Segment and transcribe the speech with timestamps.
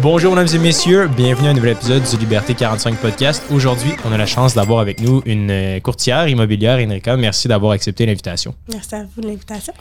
[0.00, 1.08] Bonjour, mesdames et messieurs.
[1.08, 3.42] Bienvenue à un nouvel épisode du Liberté 45 podcast.
[3.50, 7.16] Aujourd'hui, on a la chance d'avoir avec nous une euh, courtière immobilière, Enrica.
[7.16, 8.54] Merci d'avoir accepté l'invitation.
[8.68, 9.72] Merci à vous de l'invitation.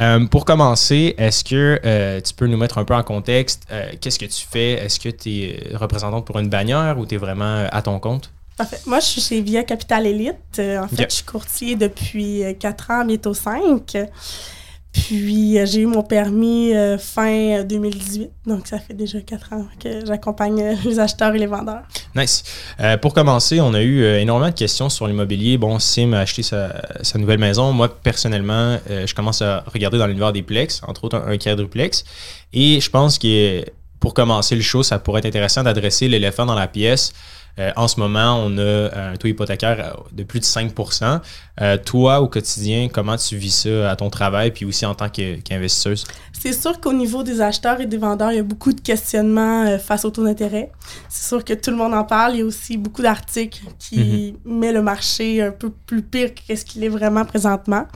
[0.00, 3.64] Euh, pour commencer, est-ce que euh, tu peux nous mettre un peu en contexte?
[3.72, 4.72] Euh, Qu'est-ce que tu fais?
[4.74, 8.30] Est-ce que tu es représentante pour une bannière ou tu es vraiment à ton compte?
[8.86, 10.60] Moi, je suis chez Via Capital Elite.
[10.60, 13.96] En fait, je suis courtier depuis 4 ans, bientôt 5.
[14.94, 18.30] Puis, euh, j'ai eu mon permis euh, fin euh, 2018.
[18.46, 21.82] Donc, ça fait déjà 4 ans que j'accompagne euh, les acheteurs et les vendeurs.
[22.14, 22.44] Nice.
[22.78, 25.58] Euh, pour commencer, on a eu euh, énormément de questions sur l'immobilier.
[25.58, 26.70] Bon, Sim a acheté sa,
[27.16, 27.72] nouvelle maison.
[27.72, 31.38] Moi, personnellement, euh, je commence à regarder dans l'univers des plex, entre autres un, un
[31.38, 32.04] quadruplex.
[32.52, 33.64] Et je pense que
[33.98, 37.12] pour commencer le show, ça pourrait être intéressant d'adresser l'éléphant dans la pièce.
[37.58, 41.20] Euh, en ce moment, on a un taux hypothécaire euh, de plus de 5%
[41.60, 45.08] Euh, Toi, au quotidien, comment tu vis ça à ton travail, puis aussi en tant
[45.08, 46.04] qu'investisseuse?
[46.32, 49.64] C'est sûr qu'au niveau des acheteurs et des vendeurs, il y a beaucoup de questionnements
[49.66, 50.72] euh, face au taux d'intérêt.
[51.08, 52.34] C'est sûr que tout le monde en parle.
[52.34, 56.56] Il y a aussi beaucoup d'articles qui met le marché un peu plus pire que
[56.56, 57.86] ce qu'il est vraiment présentement.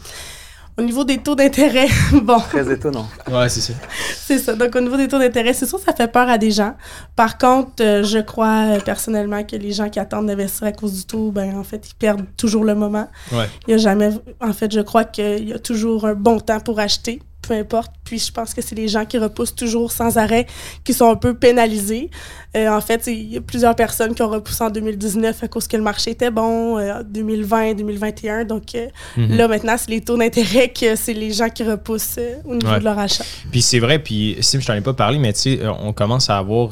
[0.78, 1.88] Au niveau des taux d'intérêt,
[2.22, 3.08] bon, Très étonnant.
[3.28, 3.72] Ouais, c'est ça.
[4.16, 4.54] c'est ça.
[4.54, 6.76] Donc, au niveau des taux d'intérêt, c'est sûr que ça fait peur à des gens.
[7.16, 10.92] Par contre, euh, je crois euh, personnellement que les gens qui attendent d'investir à cause
[10.92, 13.08] du taux, ben, en fait, ils perdent toujours le moment.
[13.32, 13.48] Ouais.
[13.66, 14.10] Il y a jamais.
[14.40, 17.92] En fait, je crois qu'il y a toujours un bon temps pour acheter, peu importe.
[18.04, 20.46] Puis je pense que c'est les gens qui repoussent toujours sans arrêt
[20.84, 22.10] qui sont un peu pénalisés.
[22.56, 25.66] Euh, en fait, il y a plusieurs personnes qui ont repoussé en 2019 à cause
[25.66, 28.44] que le marché était bon, euh, 2020, 2021.
[28.44, 29.36] Donc euh, Mhm.
[29.36, 32.68] là, maintenant, c'est les taux d'intérêt que c'est les gens qui repoussent euh, au niveau
[32.72, 32.78] Ouais.
[32.80, 33.24] de leur achat.
[33.50, 36.28] Puis c'est vrai, puis Sim, je t'en ai pas parlé, mais tu sais, on commence
[36.30, 36.70] à avoir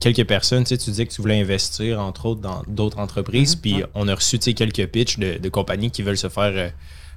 [0.00, 3.54] quelques personnes, tu sais, tu disais que tu voulais investir, entre autres, dans d'autres entreprises,
[3.56, 3.86] Mhm, puis ouais.
[3.94, 6.68] on a reçu, tu sais, quelques pitchs de, de compagnies qui veulent se faire euh,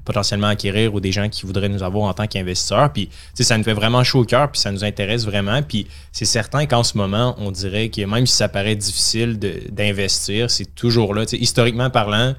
[0.07, 3.43] potentiellement acquérir ou des gens qui voudraient nous avoir en tant qu'investisseurs, puis tu sais,
[3.43, 6.65] ça nous fait vraiment chaud au cœur, puis ça nous intéresse vraiment, puis c'est certain
[6.65, 11.13] qu'en ce moment, on dirait que même si ça paraît difficile de- d'investir, c'est toujours
[11.13, 12.33] là, tu sais, historiquement parlant,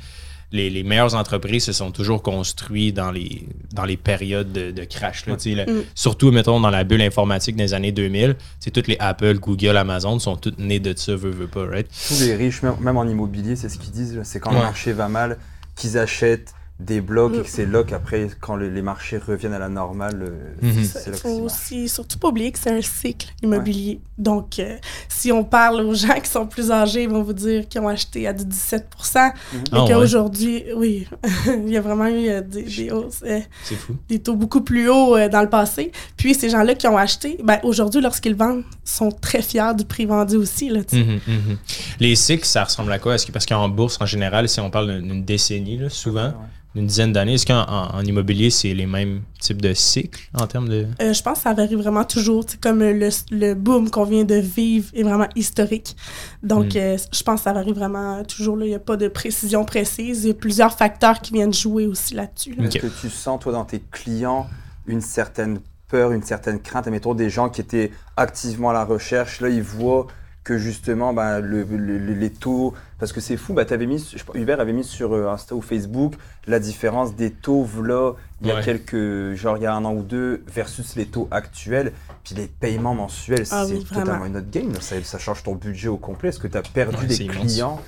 [0.51, 4.85] les, les meilleures entreprises se sont toujours construites dans les, dans les périodes de, de
[4.85, 5.27] crash.
[5.27, 5.67] Là, tu sais, là.
[5.67, 5.83] Mm.
[5.95, 8.35] Surtout, mettons, dans la bulle informatique des années 2000.
[8.59, 11.87] C'est toutes les Apple, Google, Amazon sont toutes nées de ça, veut, veut pas, right?
[12.09, 14.19] Tous les riches, même, en immobilier, c'est ce qu'ils disent.
[14.25, 14.57] C'est quand Ouais.
[14.57, 15.37] le marché va mal
[15.77, 17.43] qu'ils achètent des blocs et Mm.
[17.43, 20.85] que c'est là qu'après, quand le- les marchés reviennent à la normale, euh, Mhm.
[20.85, 24.01] c'est là que faut aussi surtout pas oublier que c'est un cycle immobilier.
[24.17, 24.77] Donc, euh,
[25.09, 27.89] si on parle aux gens qui sont plus âgés, ils vont vous dire qu'ils ont
[27.89, 29.59] acheté à du 17 Mhm.
[29.59, 29.89] et Ah ouais.
[29.93, 31.09] qu'aujourd'hui, oui,
[31.67, 33.97] il y a vraiment eu euh, des, des hausses, euh, C'est fou.
[34.09, 35.91] des taux beaucoup plus hauts euh, dans le passé.
[36.17, 40.07] Puis, ces gens-là qui ont acheté, ben, aujourd'hui, lorsqu'ils vendent, sont très fiers du prix
[40.07, 40.69] vendu aussi.
[40.69, 40.81] Là.
[40.93, 41.59] Mhm, mhm.
[41.99, 43.17] Les cycles, ça ressemble à quoi?
[43.17, 46.27] Est-ce que, parce qu'en bourse, en général, si on parle d'une d'une décennie, là, souvent,
[46.29, 46.33] Ouais.
[46.79, 50.47] D'une dizaine d'années, est-ce qu'en en, en immobilier, c'est les mêmes types de cycles en
[50.47, 50.87] termes de.
[51.03, 52.45] Euh, je pense que ça varie vraiment toujours.
[52.49, 55.97] sais, Comme le, le boom qu'on vient de vivre est vraiment historique.
[56.43, 56.79] Donc, Mm.
[56.79, 58.57] euh, je pense que ça varie vraiment toujours.
[58.57, 58.65] là.
[58.67, 60.25] Il n'y a pas de précision précise.
[60.25, 62.55] Il y a plusieurs facteurs qui viennent jouer aussi là-dessus.
[62.55, 62.65] là.
[62.65, 64.47] Est-ce que tu sens, toi, dans tes clients,
[64.87, 66.87] une certaine peur, une certaine crainte?
[66.87, 70.07] Admettons, des gens qui étaient activement à la recherche, là, ils voient
[70.49, 72.73] que justement, le, le- le- les taux...
[72.99, 75.61] Parce que c'est fou, bah, avais mis, je- Hubert avait mis sur euh, Insta ou
[75.61, 76.15] Facebook
[76.47, 78.63] la différence des taux, là, il y a Ouais.
[78.65, 79.35] quelques...
[79.35, 81.93] Genre, il y a un an ou deux, versus les taux actuels.
[82.25, 84.05] Puis les paiements mensuels, Ah c'est oui, vraiment.
[84.07, 84.75] totalement une autre game.
[84.81, 86.31] Ça, ça change ton budget au complet.
[86.31, 87.37] Est-ce que tu as perdu Ouais, des immense.
[87.37, 87.81] clients?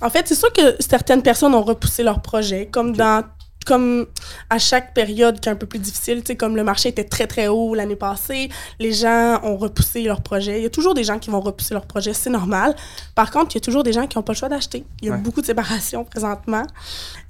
[0.00, 2.96] En fait, c'est sûr que certaines personnes ont repoussé leur projet, comme Ok.
[2.96, 3.24] dans
[3.68, 4.06] comme
[4.50, 7.04] à chaque période qui est un peu plus difficile, tu sais, comme le marché était
[7.04, 8.48] très très haut l'année passée,
[8.80, 10.58] les gens ont repoussé leur projet.
[10.58, 12.74] Il y a toujours des gens qui vont repousser leur projet, c'est normal.
[13.14, 14.84] Par contre, il y a toujours des gens qui n'ont pas le choix d'acheter.
[15.02, 15.18] Il y a Ouais.
[15.18, 16.62] beaucoup de séparations présentement.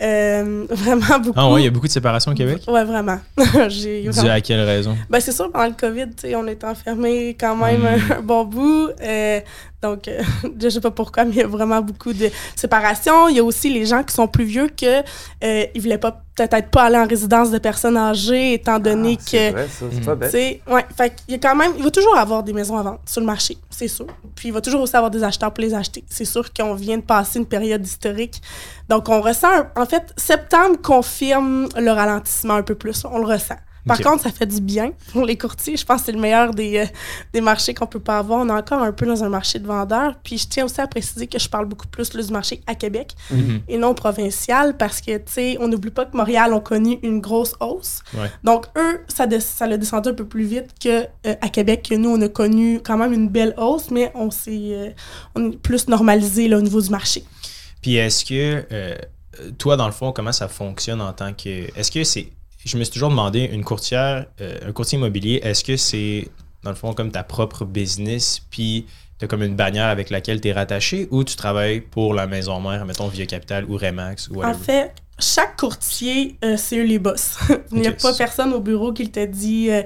[0.02, 1.34] Euh, vraiment beaucoup.
[1.38, 2.62] Ah ouais, il y a beaucoup de séparation au Québec?
[2.68, 3.18] Ouais, vraiment.
[3.68, 4.96] J'ai Dû vraiment- à quelle raison?
[5.10, 8.12] Ben, c'est sûr, pendant le COVID, tu sais, on est enfermés quand même Mm.
[8.18, 8.88] un, bon bout.
[9.02, 9.40] euh,
[9.82, 10.22] donc, euh,
[10.60, 13.28] je sais pas pourquoi, mais il y a vraiment beaucoup de séparation.
[13.28, 15.02] Il y a aussi les gens qui sont plus vieux que
[15.44, 19.22] euh, ils voulaient pas peut-être pas aller en résidence de personnes âgées, étant donné Ah,
[19.26, 20.30] c'est que vrai, ça, c'est pas bête.
[20.68, 23.00] ouais, fait qu'il y a quand même, il va toujours avoir des maisons à vendre
[23.06, 24.06] sur le marché, c'est sûr.
[24.36, 26.04] Puis il va toujours aussi avoir des acheteurs pour les acheter.
[26.08, 28.40] C'est sûr qu'on vient de passer une période historique.
[28.88, 33.26] Donc on ressent, un- en fait, septembre confirme le ralentissement un peu plus, on le
[33.26, 33.56] ressent.
[33.88, 35.76] Par contre, ça fait du bien pour les courtiers.
[35.76, 36.84] Je pense que c'est le meilleur des, euh,
[37.32, 38.40] des marchés qu'on peut pas avoir.
[38.40, 40.14] On est encore un peu dans un marché de vendeurs.
[40.22, 42.74] Puis je tiens aussi à préciser que je parle beaucoup plus là, du marché à
[42.74, 43.60] Québec Mhm.
[43.68, 47.20] et non provincial parce que, tu sais, on n'oublie pas que Montréal ont connu une
[47.20, 48.00] grosse hausse.
[48.14, 48.30] Ouais.
[48.44, 49.26] Donc, eux, ça,
[49.66, 52.80] l'a descendu un peu plus vite que euh, à Québec, que nous, on a connu
[52.84, 54.94] quand même une belle hausse, mais on s'est
[55.36, 57.24] euh, plus normalisé là, au niveau du marché.
[57.82, 58.94] Puis est-ce que euh,
[59.58, 61.68] toi, dans le fond, comment ça fonctionne en tant que.
[61.78, 62.28] Est-ce que c'est.
[62.68, 66.28] Je me suis toujours demandé, une courtière, euh, un courtier immobilier, est-ce que c'est.
[66.64, 68.84] dans le fond, comme ta propre business, puis
[69.18, 72.26] tu as comme une bannière avec laquelle tu es rattaché, ou tu travailles pour la
[72.26, 76.84] maison mère, mettons Via Capital ou Remax ou En fait, chaque courtier, euh, c'est eux
[76.84, 77.38] les boss.
[77.72, 79.82] Il n'y a pas personne au bureau qui te dit euh,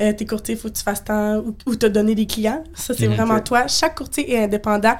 [0.00, 2.62] euh, tes courtiers, il faut que tu fasses tant ou, ou te donner des clients.
[2.74, 3.14] Ça, c'est Mhm.
[3.16, 3.66] vraiment toi.
[3.66, 4.96] Chaque courtier est indépendant.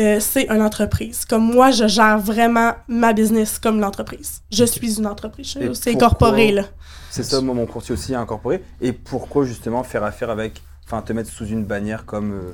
[0.00, 1.24] Euh, c'est une entreprise.
[1.26, 4.40] Comme moi, je gère vraiment ma business comme l'entreprise.
[4.50, 5.58] Je suis une entreprise.
[5.74, 6.64] C'est incorporé, là.
[7.10, 8.62] C'est ça, moi, mon courtier aussi est incorporé.
[8.80, 12.32] Et pourquoi justement faire affaire avec, enfin, te mettre sous une bannière comme.
[12.32, 12.52] euh,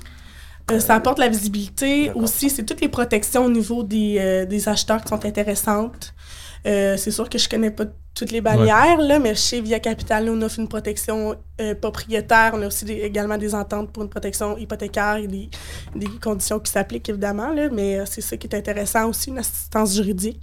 [0.72, 2.10] Euh, ça apporte la visibilité.
[2.14, 6.12] Aussi, c'est toutes les protections au niveau des, des acheteurs qui sont intéressantes.
[6.64, 7.84] C'est sûr que je connais pas
[8.16, 12.52] toutes les bannières, là, mais chez Via Capital, on offre une protection euh, propriétaire.
[12.54, 15.50] On a aussi des- également des ententes pour une protection hypothécaire et des,
[15.94, 17.50] des conditions qui s'appliquent, évidemment.
[17.52, 20.40] Là, mais euh, c'est ça qui est intéressant aussi, une assistance juridique.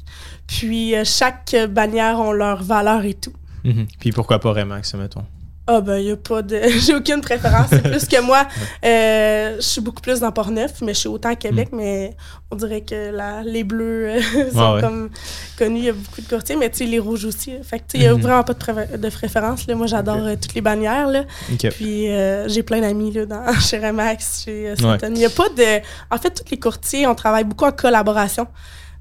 [0.47, 3.33] Puis, euh, chaque bannière a leur valeur et tout.
[3.63, 3.87] Mhm.
[3.99, 5.25] Puis pourquoi pas Remax, mettons?
[5.65, 6.60] Ah ben, il a pas de...
[6.80, 7.68] J'ai aucune préférence.
[7.69, 8.45] C'est plus que moi,
[8.83, 12.18] euh, je suis beaucoup plus dans Port-Neuf, mais je suis autant à Québec, mais
[12.51, 14.21] on dirait que la, les bleus euh,
[14.51, 14.57] sont.
[14.60, 14.81] Ouais, ouais.
[14.81, 15.10] comme
[15.57, 15.80] connus.
[15.80, 17.54] Il y a beaucoup de courtiers, mais tu sais, les rouges aussi.
[17.63, 18.21] Fait que tu sais, il y a Mhm.
[18.21, 19.65] vraiment pas de, préfé- de préférence.
[19.68, 19.75] Là.
[19.75, 21.24] Moi, j'adore euh, toutes les bannières, là.
[21.71, 22.07] Puis
[22.48, 24.75] j'ai plein d'amis, là, dans, chez Remax, chez Ouais.
[24.75, 25.12] Sutton.
[25.16, 25.81] Il y a pas de...
[26.12, 28.48] En fait, tous les courtiers, on travaille beaucoup en collaboration.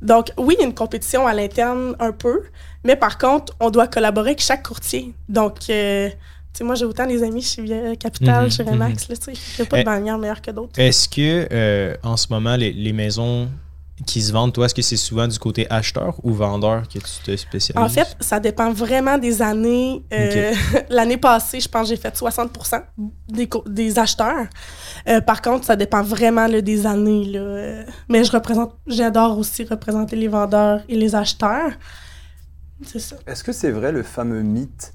[0.01, 2.43] Donc, oui, il y a une compétition à l'interne un peu,
[2.85, 5.13] mais par contre, on doit collaborer avec chaque courtier.
[5.29, 5.69] Donc,
[6.53, 9.33] tu sais, moi, j'ai autant des amis chez Capital, chez Remax, là, tu sais.
[9.59, 9.81] Il n'y a pas Eh.
[9.81, 10.79] de bannière meilleure que d'autres.
[10.79, 13.49] Est-ce que euh, en ce moment, les, les maisons
[14.07, 17.23] qui se vendent, toi, est-ce que c'est souvent du côté acheteur ou vendeur que tu
[17.25, 17.83] te spécialises?
[17.85, 20.03] En fait, ça dépend vraiment des années.
[20.13, 20.53] Euh,
[20.91, 22.51] L'année passée, je pense que j'ai fait 60
[23.29, 24.47] des, des acheteurs.
[25.09, 27.27] Euh, par contre, ça dépend vraiment là, des années.
[27.27, 27.85] Là.
[28.09, 31.71] Mais je représente, j'adore aussi représenter les vendeurs et les acheteurs.
[32.85, 33.17] C'est ça.
[33.27, 34.93] Est-ce que c'est vrai le fameux mythe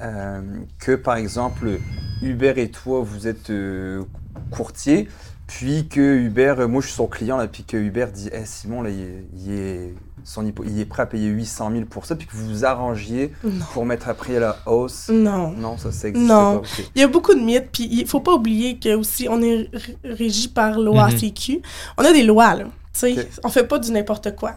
[0.00, 0.40] euh,
[0.78, 1.78] que, par exemple,
[2.22, 4.02] Hubert et toi, vous êtes euh,
[4.50, 5.08] courtier,
[5.46, 8.44] puis que Hubert, euh, moi je suis son client, là, puis que Hubert dit Eh,
[8.44, 11.84] Simon, là, il, est, il est- son hypo- il est prêt à payer 800 000
[11.86, 13.64] pour ça, puis que vous vous arrangiez Non.
[13.72, 15.08] pour mettre après à la hausse?
[15.08, 15.52] Non.
[15.52, 16.60] Non, ça, ça existe Non.
[16.60, 16.68] pas.
[16.94, 19.70] Il y a beaucoup de mythes, puis il faut pas oublier que aussi on est
[20.04, 21.18] régi par loi Mhm.
[21.18, 21.62] CQ.
[21.96, 22.64] On a des lois, là.
[22.92, 23.26] Tu sais, Ok.
[23.44, 24.54] on fait pas du n'importe quoi.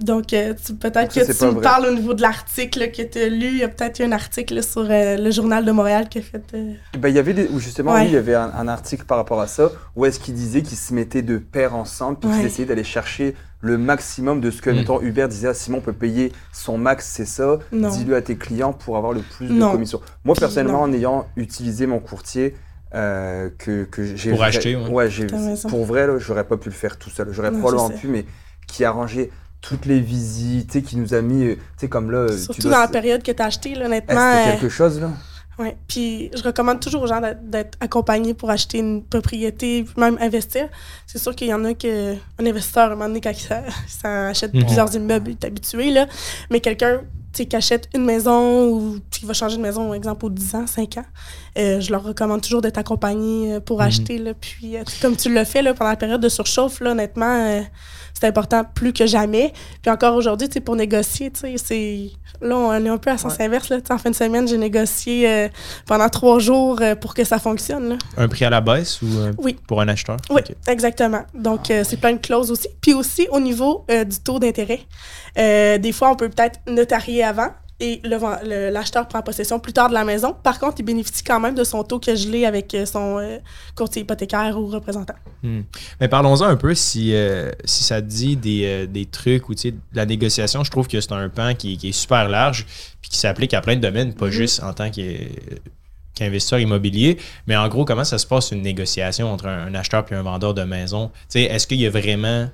[0.00, 1.60] Donc, euh, tu- peut-être que tu me vrai.
[1.60, 3.48] parles au niveau de l'article que tu as lu.
[3.48, 6.22] Il y a peut-être eu un article sur euh, le Journal de Montréal qui a
[6.22, 6.42] fait.
[6.54, 8.00] euh, Ben, il y avait des- où justement, Ouais.
[8.02, 10.62] oui, il y avait un, un article par rapport à ça, où est-ce qu'il disait
[10.62, 12.46] qu'ils se mettaient de pair ensemble, puis qu'ils Ouais.
[12.46, 14.74] essayaient d'aller chercher le maximum de ce que, Mm.
[14.76, 18.72] mettons, Hubert disait, ah, Simon peut payer son max, c'est ça, dis-le à tes clients
[18.72, 19.72] pour avoir le plus de Non.
[19.72, 20.00] commission.
[20.24, 20.92] Moi, personnellement, Non.
[20.92, 22.54] en ayant utilisé mon courtier,
[22.94, 24.30] euh, que, que j'ai...
[24.30, 25.10] Pour acheter, ouais.
[25.10, 25.68] j'ai, T'as raison.
[25.68, 27.28] pour vrai, là, j'aurais pas pu le faire tout seul.
[27.32, 28.24] J'aurais probablement pu, mais
[28.66, 32.10] qui arrangeait toutes les visites, tu sais, qui nous a mis, euh, tu sais, comme
[32.10, 32.26] là...
[32.30, 34.14] tu Surtout dois- dans la période que tu as acheté, là, honnêtement.
[34.36, 35.10] C'était euh, quelque chose, là?
[35.58, 35.76] Ouais.
[35.88, 40.68] Puis je recommande toujours aux gens d'être- accompagnés pour acheter une propriété, puis même investir.
[41.04, 43.36] C'est sûr qu'il y en a que un investisseur, à un moment donné, quand il
[43.40, 44.64] ça, ça achète Mhm.
[44.64, 46.06] plusieurs immeubles, il est habitué, là.
[46.50, 47.00] Mais quelqu'un
[47.32, 50.30] tu sais, qui achète une maison ou qui va changer de maison, par exemple, aux
[50.30, 51.04] 10 ans, 5 ans,
[51.58, 53.86] euh, je leur recommande toujours d'être accompagnés euh, pour Mhm.
[53.86, 54.18] acheter.
[54.18, 54.32] Là.
[54.40, 57.60] Puis euh, comme tu l'as fait là, pendant la période de surchauffe, là, honnêtement, euh,
[58.20, 59.52] c'est important plus que jamais.
[59.82, 62.10] Puis encore aujourd'hui, pour négocier, tu sais, c'est...
[62.40, 63.44] Là, on est un peu à sens Ouais.
[63.46, 63.68] inverse.
[63.68, 63.78] Là.
[63.90, 65.48] En fin de semaine, j'ai négocié euh,
[65.86, 67.90] pendant trois jours euh, pour que ça fonctionne.
[67.90, 67.96] Là.
[68.16, 69.56] Un prix à la baisse ou euh, Oui.
[69.66, 70.16] pour un acheteur?
[70.30, 71.22] Oui, exactement.
[71.34, 72.68] Donc, euh, c'est plein de clauses aussi.
[72.80, 74.80] Puis aussi, au niveau du taux d'intérêt,
[75.36, 77.48] des fois, on peut peut-être notarier avant
[77.80, 80.34] et l'acheteur prend possession plus tard de la maison.
[80.42, 83.18] Par contre, il bénéficie quand même de son taux que je l'ai avec euh, son
[83.18, 83.38] euh,
[83.76, 85.14] courtier hypothécaire ou représentant.
[85.44, 85.60] Hmm.
[86.00, 89.54] Mais parlons-en un peu si, euh, si ça te dit des, euh, des trucs ou
[89.54, 90.64] tu sais, de la négociation.
[90.64, 92.66] Je trouve que c'est un pan qui, qui est super large
[93.00, 94.32] puis qui s'applique à plein de domaines, pas Mhm.
[94.32, 97.16] juste en tant qu'investisseur immobilier.
[97.46, 100.22] Mais en gros, comment ça se passe une négociation entre un, un acheteur et un
[100.22, 101.08] vendeur de maison?
[101.08, 102.48] Tu sais, Est-ce qu'il y a vraiment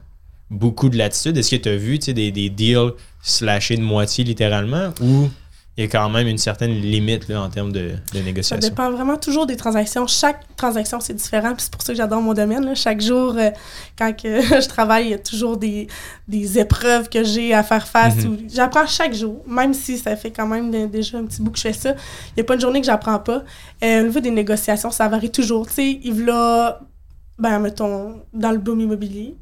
[0.50, 1.38] beaucoup de latitude?
[1.38, 2.92] Est-ce que tu as vu tu sais, des, des deals
[3.24, 5.28] slashés de moitié littéralement ou
[5.76, 7.80] il y a quand même une certaine limite là, en termes de,
[8.12, 8.68] de Ça négociation?
[8.68, 10.06] dépend vraiment toujours des transactions.
[10.06, 11.52] Chaque transaction, c'est différent.
[11.58, 12.64] C'est pour ça que j'adore mon domaine.
[12.64, 12.76] là.
[12.76, 13.50] Chaque jour, euh,
[13.98, 15.88] quand que je travaille, il y a toujours des,
[16.28, 18.14] des épreuves que j'ai à faire face.
[18.18, 18.46] Mhm.
[18.54, 21.58] J'apprends chaque jour, même si ça fait quand même de- déjà un petit bout que
[21.58, 21.90] je fais ça.
[22.28, 23.42] Il n'y a pas une journée que j'apprends pas.
[23.82, 25.66] Euh, au niveau des négociations, ça varie toujours.
[25.66, 26.78] Tu sais, il là,
[27.36, 29.34] ben, mettons, dans le boom immobilier,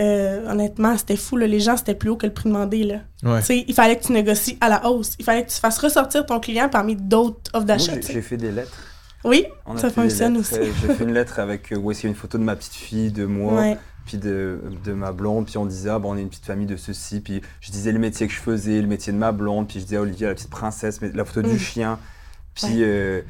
[0.00, 1.36] euh, honnêtement, c'était fou.
[1.36, 1.46] là.
[1.46, 2.82] Les gens, c'était plus haut que le prix demandé.
[2.84, 2.96] Là.
[3.22, 3.40] Ouais.
[3.40, 5.14] Tu sais, il fallait que tu négocies à la hausse.
[5.18, 7.92] Il fallait que tu fasses ressortir ton client parmi d'autres offres Moi, d'achat.
[8.00, 8.76] j'ai- fait des lettres.
[9.24, 10.56] Oui, On a Ça fonctionne aussi.
[10.80, 12.56] J'ai fait une lettre avec euh, où est-ce qu'il y a une photo de ma
[12.56, 13.78] petite fille, de moi, ouais.
[14.04, 16.66] puis de, de ma blonde, puis on disait, ah, bon, on est une petite famille
[16.66, 19.68] de ceci, puis je disais le métier que je faisais, le métier de ma blonde,
[19.68, 21.52] puis je disais Olivia, la petite princesse, mais la photo Mm.
[21.52, 22.00] du chien,
[22.56, 22.82] puis Ouais.
[22.82, 23.22] euh,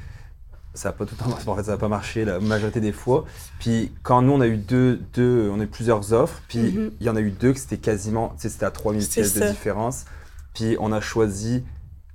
[0.75, 2.93] ça n'a pas tout le temps en fait, ça a pas marché la majorité des
[2.93, 3.25] fois.
[3.59, 6.91] Puis quand nous, on a eu deux, deux on a eu plusieurs offres, puis Mhm.
[7.01, 9.21] il y en a eu deux que c'était quasiment, tu sais, c'était à 3000 C'est
[9.21, 10.05] pièces de différence.
[10.55, 11.65] Puis on a choisi,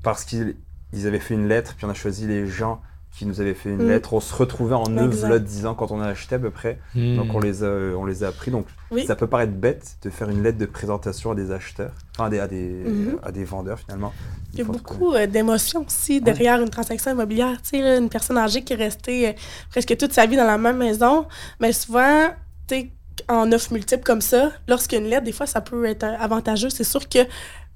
[0.03, 0.55] parce qu'ils
[0.93, 2.81] ils avaient fait une lettre, puis on a choisi les gens
[3.17, 3.89] qui nous avaient fait une Mm.
[3.89, 4.13] lettre.
[4.13, 6.77] On se retrouvait en là, 10 ans quand on a acheté à peu près.
[6.93, 7.15] Hmm.
[7.15, 8.51] Donc on les, a, on les a pris.
[8.51, 9.05] Donc Oui.
[9.07, 12.29] ça peut paraître bête de faire une lettre de présentation à des acheteurs, enfin à
[12.29, 13.17] des, à des, Mhm.
[13.23, 14.13] à des vendeurs finalement.
[14.53, 17.59] Il y a beaucoup euh, d'émotions aussi derrière une transaction immobilière.
[17.63, 19.33] Tu sais, une personne âgée qui est restée euh,
[19.71, 21.25] presque toute sa vie dans la même maison,
[21.59, 22.29] mais souvent,
[22.67, 22.91] tu sais,
[23.29, 26.03] en offre multiple comme ça, lorsqu'il y a une lettre, des fois, ça peut être
[26.03, 26.69] euh, avantageux.
[26.69, 27.19] C'est sûr que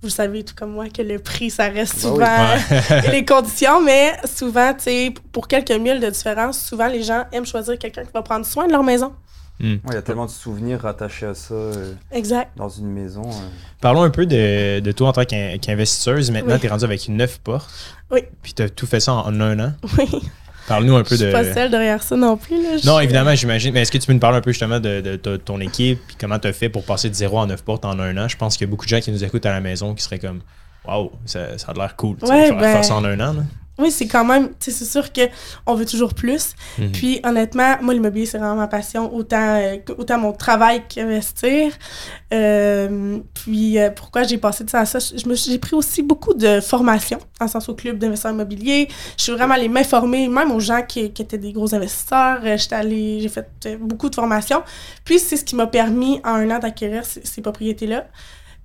[0.04, 2.10] vous savez, tout comme moi, que le prix, ça reste Bah
[2.58, 2.60] oui.
[2.82, 3.12] souvent Ouais.
[3.12, 7.46] les conditions, mais souvent, tu sais, pour quelques mille de différence, souvent, les gens aiment
[7.46, 9.14] choisir quelqu'un qui va prendre soin de leur maison.
[9.60, 9.74] Hmm.
[9.74, 12.50] Ouais, Il y a tellement de souvenirs rattachés à ça euh, Exact.
[12.58, 13.22] dans une maison.
[13.30, 13.34] euh.
[13.80, 16.32] Parlons un peu de, de toi en tant qu'in- qu'investisseuse.
[16.32, 16.60] Maintenant, Oui.
[16.62, 17.70] tu es rendu avec neuf portes.
[18.10, 18.22] Oui.
[18.42, 19.74] Puis tu as tout fait ça en, en un an.
[20.00, 20.08] Oui.
[20.68, 21.32] Parle-nous un Je peu suis de.
[21.32, 22.62] pas seule derrière ça non plus.
[22.62, 22.78] Là.
[22.82, 23.74] Je Non, évidemment, j'imagine.
[23.74, 26.00] Mais est-ce que tu peux nous parler un peu justement de, de- de ton équipe
[26.08, 28.28] puis comment tu as fait pour passer de zéro à neuf portes en un an?
[28.28, 30.04] Je pense qu'il y a beaucoup de gens qui nous écoutent à la maison qui
[30.04, 30.42] seraient comme
[30.86, 32.18] Waouh, ça, ça a l'air cool.
[32.24, 33.34] Ouais, faire, ben- faire ça en un an.
[33.34, 33.44] là.
[33.82, 36.54] Oui, c'est quand même, c'est sûr qu'on veut toujours plus.
[36.78, 36.92] Mhm.
[36.92, 41.74] Puis honnêtement, moi, l'immobilier, c'est vraiment ma passion, autant, euh, que- autant mon travail qu'investir.
[42.34, 45.00] Euh, puis euh, pourquoi j'ai passé de ça à ça?
[45.00, 48.88] Je me suis- J'ai pris aussi beaucoup de formations, en sens au club d'investisseurs immobiliers.
[49.18, 52.40] Je suis vraiment allée m'informer, même aux gens qui, qui étaient des gros investisseurs.
[52.58, 53.48] J'étais allée, j'ai fait
[53.80, 54.64] beaucoup de formations.
[55.04, 58.06] Puis c'est ce qui m'a permis en un an d'acquérir ces, ces propriétés-là.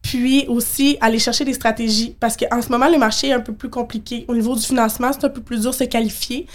[0.06, 3.52] Puis aussi aller chercher des stratégies parce qu'en ce moment le marché est un peu
[3.52, 4.25] plus compliqué.
[4.28, 6.46] Au niveau du financement, c'est un peu plus dur de se qualifier.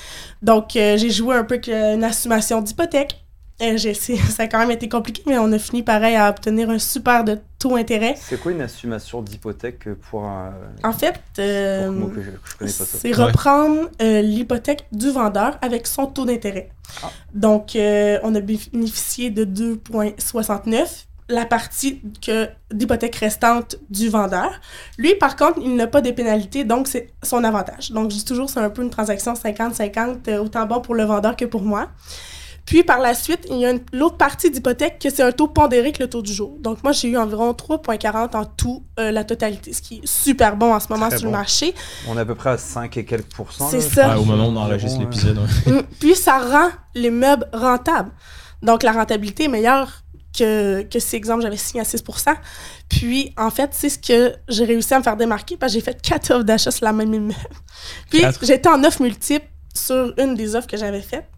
[0.41, 3.17] Donc euh, j'ai joué un peu avec euh, une assumation d'hypothèque.
[3.61, 6.79] Euh, ça a quand même été compliqué, mais on a fini pareil à obtenir un
[6.79, 8.15] super de taux d'intérêt.
[8.17, 10.53] C'est quoi une assumation d'hypothèque pour un.
[10.83, 11.91] En fait, euh,
[12.65, 16.69] c'est reprendre l'hypothèque du vendeur avec son taux d'intérêt.
[17.03, 17.11] Ah.
[17.33, 24.51] Donc, on a bénéficié de 2,69 la partie que d'hypothèque restante du vendeur.
[24.97, 27.91] Lui, par contre, il n'a pas de pénalité, donc c'est son avantage.
[27.91, 31.03] Donc, je dis toujours, c'est un peu une transaction 50-50, euh, autant bon pour le
[31.03, 31.87] vendeur que pour moi.
[32.63, 35.47] Puis, par la suite, il y a une- l'autre partie d'hypothèque que c'est un taux
[35.47, 36.55] pondéré que le taux du jour.
[36.59, 40.55] Donc, moi, j'ai eu environ 3,40 en tout, euh, la totalité, ce qui est super
[40.55, 41.31] bon en ce moment Très sur bon.
[41.31, 41.73] le marché.
[42.07, 43.67] On est à peu près à 5 et quelques pourcents.
[43.69, 44.17] C'est ça.
[44.19, 45.39] au moment où on enregistre l'épisode.
[45.39, 45.71] ouais.
[45.73, 45.83] Mm.
[45.99, 48.11] Puis ça rend les meubles rentables.
[48.61, 50.03] Donc la rentabilité est meilleure
[50.37, 52.35] que, que si, exemple, j'avais signé à 6%
[52.89, 55.85] Puis en fait, c'est ce que j'ai réussi à me faire démarquer parce que j'ai
[55.85, 57.35] fait quatre offres d'achat sur la même immeuble.
[58.09, 61.29] Puis j'étais en offre multiple sur une des offres que j'avais faites.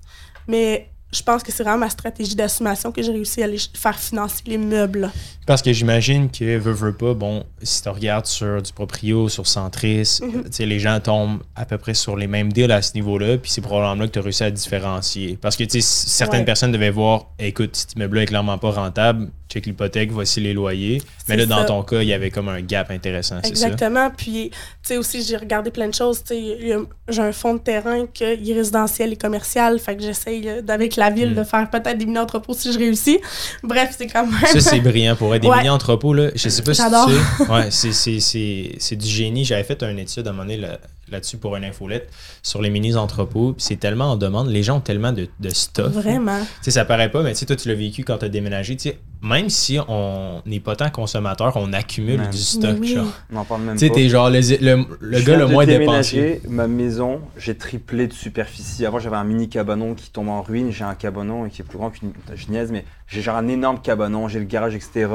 [0.47, 3.97] Mais je pense que c'est vraiment ma stratégie d'assumation que j'ai réussi à aller faire
[3.99, 5.09] financer les meubles.
[5.45, 9.45] Parce que j'imagine que, veux, veux pas, bon, si tu regardes sur du proprio, sur
[9.45, 12.93] Centris, tu sais, les gens tombent à peu près sur les mêmes deals à ce
[12.95, 15.37] niveau-là, puis c'est probablement là que tu as réussi à différencier.
[15.39, 16.45] Parce que, tu certaines Ouais.
[16.45, 21.01] personnes devaient voir, écoute, cet immeuble-là est clairement pas rentable, check l'hypothèque, voici les loyers.
[21.27, 21.65] Mais là, dans ça.
[21.65, 23.67] ton cas, il y avait comme un gap intéressant, c'est ça?
[23.67, 24.09] Exactement.
[24.15, 26.23] Puis, tu sais, aussi, j'ai regardé plein de choses.
[26.23, 26.77] Tu sais,
[27.09, 29.79] j'ai un fonds de terrain qui est résidentiel et commercial.
[29.79, 31.35] Fait que j'essaye, avec la ville, Mm.
[31.35, 33.19] de faire peut-être des mini-entrepôts si je réussis.
[33.63, 34.39] Bref, c'est quand même.
[34.45, 36.13] Ça, c'est brillant pour être des mini-entrepôts.
[36.13, 36.29] Là.
[36.35, 37.49] Je sais pas si tu sais.
[37.51, 39.45] Ouais, c'est, du génie.
[39.45, 42.09] J'avais fait une étude à un moment donné là, là-dessus pour une infolette
[42.41, 43.55] sur les mini-entrepôts.
[43.57, 44.49] C'est tellement en demande.
[44.49, 45.91] Les gens ont tellement de, de stuff.
[45.91, 46.39] Vraiment.
[46.39, 48.29] Tu sais, ça paraît pas, mais tu sais, toi, tu l'as vécu quand tu as
[48.29, 48.75] déménagé.
[48.75, 52.77] Tu sais, même si on n'est pas tant consommateur, on accumule du stock.
[52.81, 52.93] Oui.
[52.95, 53.07] genre.
[53.31, 55.65] On n'en parle même Tu sais, t'es genre le, le, le gars le de moins
[55.65, 56.17] dépensé.
[56.17, 58.85] déménager ma maison, j'ai triplé de superficie.
[58.85, 60.71] Avant, j'avais un mini cabanon qui tombe en ruine.
[60.71, 63.79] J'ai un cabanon qui est plus grand qu'une je niaise, mais j'ai genre un énorme
[63.81, 65.07] cabanon, j'ai le garage, etc.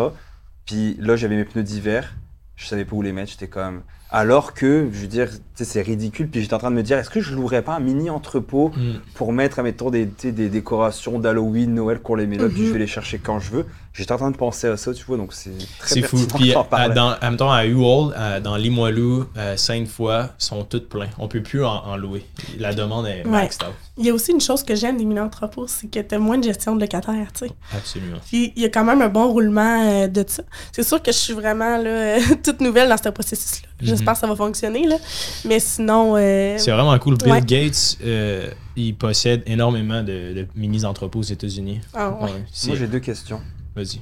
[0.65, 2.15] Puis là, j'avais mes pneus d'hiver.
[2.57, 3.31] Je savais pas où les mettre.
[3.31, 3.83] J'étais comme.
[4.11, 6.29] Alors que, je veux dire, c'est ridicule.
[6.29, 8.71] Puis j'étais en train de me dire, est-ce que je louerais pas un mini entrepôt
[8.77, 9.01] Mm.
[9.15, 12.67] pour mettre, admettons, des, sais, des décorations d'Halloween, Noël qu'on les met là, puis Mhm.
[12.69, 13.67] je vais les chercher quand je veux.
[13.93, 15.51] J'étais en train de penser à ça, tu vois, donc c'est
[15.81, 16.19] très C'est fou.
[16.37, 16.95] Puis, d'en à, parler.
[16.95, 21.09] dans, à, mettons, à Uwald, à- dans Limoilou, euh, Sainte-Foy, sont toutes pleins.
[21.19, 22.25] On peut plus en, en louer.
[22.59, 23.31] La demande est Ouais.
[23.31, 23.75] maxed out.
[23.97, 26.39] Il y a aussi une chose que j'aime des mini-entrepôts, c'est que tu as moins
[26.39, 27.53] de gestion de locataires, tu sais.
[27.77, 28.19] Absolument.
[28.29, 30.45] Puis il y a quand même un bon roulement euh, de ça.
[30.71, 33.69] C'est sûr que je suis vraiment là, euh, toute nouvelle dans ce processus-là.
[33.99, 34.97] J'espère que ça va fonctionner, là.
[35.45, 36.15] Mais sinon.
[36.17, 37.17] euh, C'est vraiment cool.
[37.19, 37.41] Bill Ouais.
[37.43, 41.81] Gates, euh, il possède énormément de, de mini-entrepôts aux États-Unis.
[41.95, 42.23] ah, ouais.
[42.25, 43.41] Ouais, c'est- Moi, j'ai deux questions.
[43.77, 44.01] Vas-y.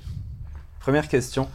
[0.80, 1.48] Première question.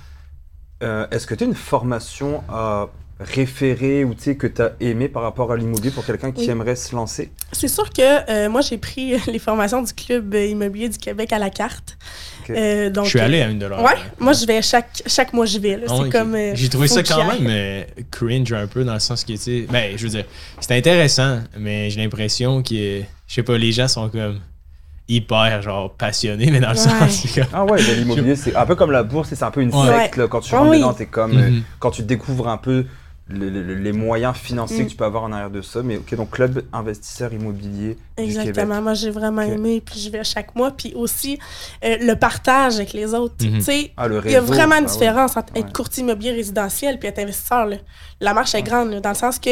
[0.83, 2.87] Euh, Est-ce que tu as une formation à
[3.19, 6.49] référer ou que tu as aimé par rapport à l'immobilier pour quelqu'un qui Oui.
[6.49, 7.31] aimerait se lancer?
[7.51, 11.37] C'est sûr que euh, moi, j'ai pris les formations du Club immobilier du Québec à
[11.39, 11.97] la carte.
[12.55, 13.81] Euh, donc, Je suis allé à une de leurs.
[13.83, 15.77] Ouais, moi, je vais chaque, chaque mois, j'y vais.
[15.77, 15.83] là.
[15.87, 16.35] C'est ouais, comme.
[16.35, 19.37] euh, J'ai trouvé ça quand même euh, cringe un peu dans le sens que, tu
[19.37, 20.25] sais, ben, je veux dire,
[20.59, 24.39] c'était intéressant, mais j'ai l'impression que je sais pas, les gens sont comme
[25.07, 26.83] hyper genre passionnés, mais dans le Ouais.
[26.83, 27.49] sens, c'est comme.
[27.53, 30.03] Ah ouais, mais l'immobilier, c'est un peu comme la bourse, c'est un peu une Ouais.
[30.03, 30.17] secte.
[30.17, 30.27] là.
[30.27, 30.77] Quand tu rentres oui.
[30.77, 31.37] dedans, t'es comme.
[31.37, 31.63] euh, Mhm.
[31.79, 32.85] quand tu découvres un peu
[33.27, 34.85] le- le- les moyens financiers Mm.
[34.85, 35.81] que tu peux avoir en arrière de ça.
[35.83, 37.97] Mais ok, donc club investisseur immobilier.
[38.23, 38.81] Exactement.
[38.81, 40.71] Moi, j'ai vraiment aimé, puis je vais chaque mois.
[40.71, 41.37] Puis aussi,
[41.83, 43.35] euh, le partage avec les autres.
[43.39, 44.29] Tu sais, Ah, le réseau.
[44.29, 47.65] il y a vraiment une ah différence entre être courtier immobilier résidentiel puis être investisseur.
[47.65, 47.77] là.
[48.19, 49.49] La marche est grande, là, dans le sens que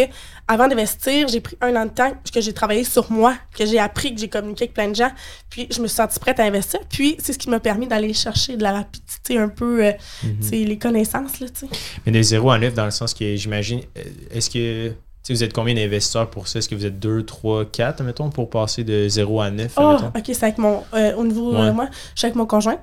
[0.48, 3.80] avant d'investir, j'ai pris un an de temps que j'ai travaillé sur moi, que j'ai
[3.80, 5.12] appris, que j'ai communiqué avec plein de gens,
[5.50, 6.80] puis je me suis sentie prête à investir.
[6.90, 9.92] Puis c'est ce qui m'a permis d'aller chercher de la rapidité, un peu, euh,
[10.24, 10.40] Mhm.
[10.42, 11.40] tu sais, les connaissances.
[11.40, 11.68] Là, tu sais.
[12.06, 14.94] Mais de 0 à 9, dans le sens que j'imagine, euh, est-ce que.
[15.24, 16.60] Tu sais, vous êtes combien d'investisseurs pour ça?
[16.60, 19.82] Est-ce que vous êtes 2, 3, 4, mettons, pour passer de 0 à 9, Oh,
[19.94, 20.08] mettons?
[20.08, 20.84] ok, c'est avec mon.
[20.94, 21.68] euh, au niveau, Ouais.
[21.68, 22.78] euh, moi, je suis avec mon conjoint.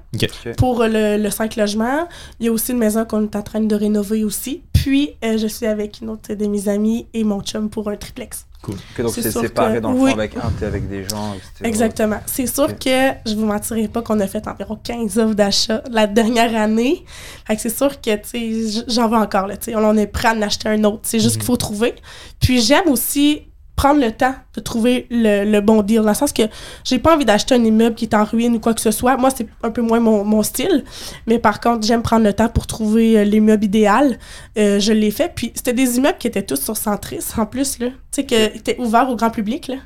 [0.59, 2.07] Pour euh, le, le 5 logements,
[2.38, 4.62] il y a aussi une maison qu'on est en train de rénover aussi.
[4.73, 7.97] Puis, euh, je suis avec une autre de mes amies et mon chum pour un
[7.97, 8.47] triplex.
[8.68, 10.10] Ok, donc C'est séparé que- dans le oui.
[10.10, 11.50] fond avec un, t'es avec des gens, etc.
[11.62, 12.18] Exactement.
[12.26, 16.06] C'est sûr que je vous mentirai pas qu'on a fait environ 15 offres d'achat la
[16.08, 17.04] dernière année.
[17.46, 19.54] Fait que c'est sûr que, tu sais, j- j'en veux encore, là.
[19.76, 21.00] On est prêt à en acheter un autre.
[21.04, 21.40] C'est juste Mhm.
[21.40, 21.94] qu'il faut trouver.
[22.40, 23.42] Puis j'aime aussi
[23.76, 26.00] prendre le temps de trouver le, le bon deal.
[26.00, 26.42] Dans le sens que
[26.83, 29.16] j'ai pas envie d'acheter un immeuble qui est en ruine ou quoi que ce soit.
[29.18, 30.83] Moi, c'est un peu moins mon, mon style.
[31.26, 34.18] Mais par contre, j'aime prendre le temps pour trouver euh, l'immeuble idéal.
[34.59, 35.30] Euh, je l'ai fait.
[35.35, 37.88] Puis c'était des immeubles qui étaient tous sur Centris, en plus, là.
[37.88, 39.76] Tu sais, qui étaient ouverts au grand public, là.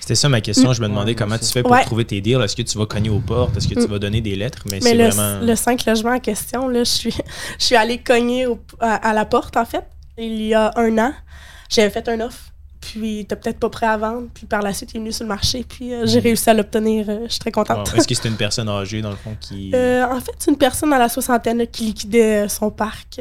[0.00, 0.72] C'était ça ma question.
[0.72, 1.84] Je me demandais Ouais, comment tu fais pour Ouais.
[1.84, 2.40] trouver tes deals.
[2.40, 3.56] Est-ce que tu vas cogner aux portes?
[3.56, 3.86] Est-ce que tu Mm.
[3.90, 4.62] vas donner des lettres?
[4.70, 5.44] Mais, Mais c'est le, vraiment.
[5.44, 7.14] le 5 logements en question, là, je suis,
[7.58, 9.84] je suis allée cogner au- à, à la porte, en fait,
[10.16, 11.12] il y a un an.
[11.68, 12.38] J'avais fait un offre,
[12.92, 15.24] puis était peut-être pas prêt à vendre, puis par la suite, il est venu sur
[15.24, 17.06] le marché, puis euh, j'ai réussi à l'obtenir.
[17.08, 17.90] euh, je suis très contente.
[17.90, 17.96] Wow.
[17.98, 19.72] Est-ce que c'est une personne âgée, dans le fond, qui.
[19.76, 23.20] Euh, en fait, c'est une personne à la soixantaine là, qui liquidait euh, son parc.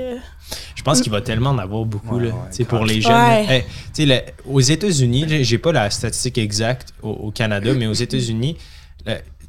[0.75, 3.13] Je pense qu'il va tellement en avoir beaucoup Ouais, là, ouais, pour les jeunes.
[3.13, 3.65] Ouais.
[3.97, 8.57] Hey, aux États-Unis, j'ai pas la statistique exacte au, au Canada, mais aux États-Unis,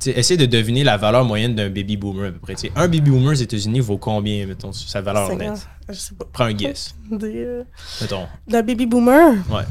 [0.06, 2.54] essaie de deviner la valeur moyenne d'un baby boomer à peu près.
[2.54, 5.66] Tu sais, un baby boomer aux États-Unis vaut combien, mettons, sa valeur nette?
[5.88, 6.26] je sais pas.
[6.32, 7.62] Prends un guess, Des,
[8.00, 8.26] mettons.
[8.48, 9.34] D'un baby boomer?
[9.50, 9.62] Ouais.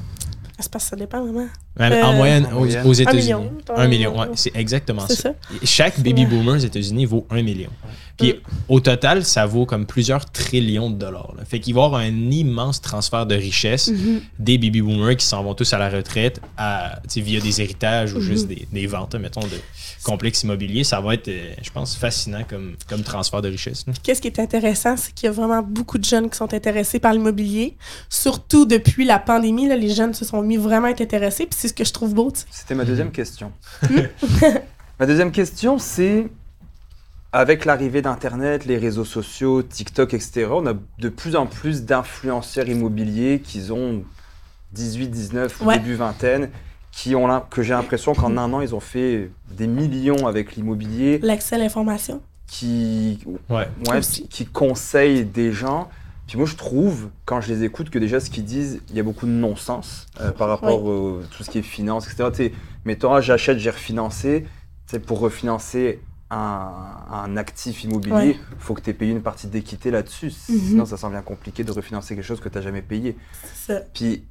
[0.59, 1.25] C'est parce que ça dépend.
[1.77, 2.85] Même Euh, en moyenne, En aux, moyenne.
[2.87, 3.21] aux Un États-Unis.
[3.23, 3.51] million.
[3.75, 5.33] Un million, ouais, c'est exactement ça.
[5.63, 7.69] Chaque baby boomer aux États-Unis vaut un million.
[8.17, 8.35] Puis Mm.
[8.69, 11.33] au total, ça vaut comme plusieurs trillions de dollars.
[11.37, 11.43] là.
[11.43, 14.21] Fait qu'il va y avoir un immense transfert de richesse Mhm.
[14.39, 18.19] des baby boomers qui s'en vont tous à la retraite à, via des héritages ou
[18.19, 18.23] Mhm.
[18.23, 19.59] juste des, des ventes, mettons, de
[20.03, 20.85] complexes immobiliers.
[20.85, 23.83] Ça va être, euh, je pense, fascinant comme, comme transfert de richesse.
[24.01, 26.99] Qu'est-ce qui est intéressant, c'est qu'il y a vraiment beaucoup de jeunes qui sont intéressés
[26.99, 27.75] par l'immobilier.
[28.09, 31.45] Surtout depuis la pandémie, là, les jeunes se sont mis vraiment à être intéressés.
[31.47, 32.31] Puis c'est ce que je trouve beau.
[32.51, 33.51] C'était ma deuxième question.
[34.99, 36.27] ma deuxième question, c'est
[37.31, 42.67] avec l'arrivée d'Internet, les réseaux sociaux, TikTok, etc., on a de plus en plus d'influenceurs
[42.69, 44.03] immobiliers qui ont
[44.73, 45.77] 18, 19 ou Ouais.
[45.79, 46.49] début vingtaine,
[46.91, 50.55] qui ont l'im- que j'ai l'impression qu'en un an, ils ont fait des millions avec
[50.55, 52.21] l'immobilier, L'accès à l'information.
[52.47, 53.67] qui, Ouais.
[54.29, 55.89] qui conseillent des gens.
[56.27, 58.99] Puis moi, je trouve, quand je les écoute, que déjà, ce qu'ils disent, il y
[58.99, 62.29] a beaucoup de non-sens euh, par rapport au tout ce qui est finance, etc.
[62.31, 64.43] Tu sais, mettons, j'achète, j'ai refinancé.
[64.87, 65.99] Tu sais, pour refinancer
[66.31, 66.71] un,
[67.11, 68.37] un actif immobilier, il Ouais.
[68.57, 70.27] faut que tu aies payé une partie d'équité là-dessus.
[70.49, 70.59] Mhm.
[70.59, 73.15] Sinon, ça bien compliqué de refinancer quelque chose que tu n'as jamais payé.
[73.93, 74.23] Puis,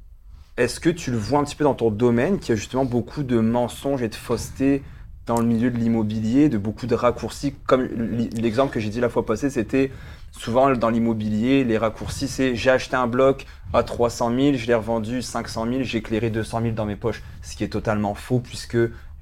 [0.57, 2.85] est-ce que tu le vois un petit peu dans ton domaine, qu'il y a justement
[2.85, 4.83] beaucoup de mensonges et de fausseté
[5.25, 7.53] dans le milieu de l'immobilier, de beaucoup de raccourcis?
[7.67, 9.91] Comme l'exemple que j'ai dit la fois passée, c'était
[10.37, 14.73] souvent dans l'immobilier, les raccourcis, c'est j'ai acheté un bloc à 300 000, je l'ai
[14.75, 17.21] revendu 500 000, j'ai éclairé 200 000 dans mes poches.
[17.41, 18.77] Ce qui est totalement faux, puisque,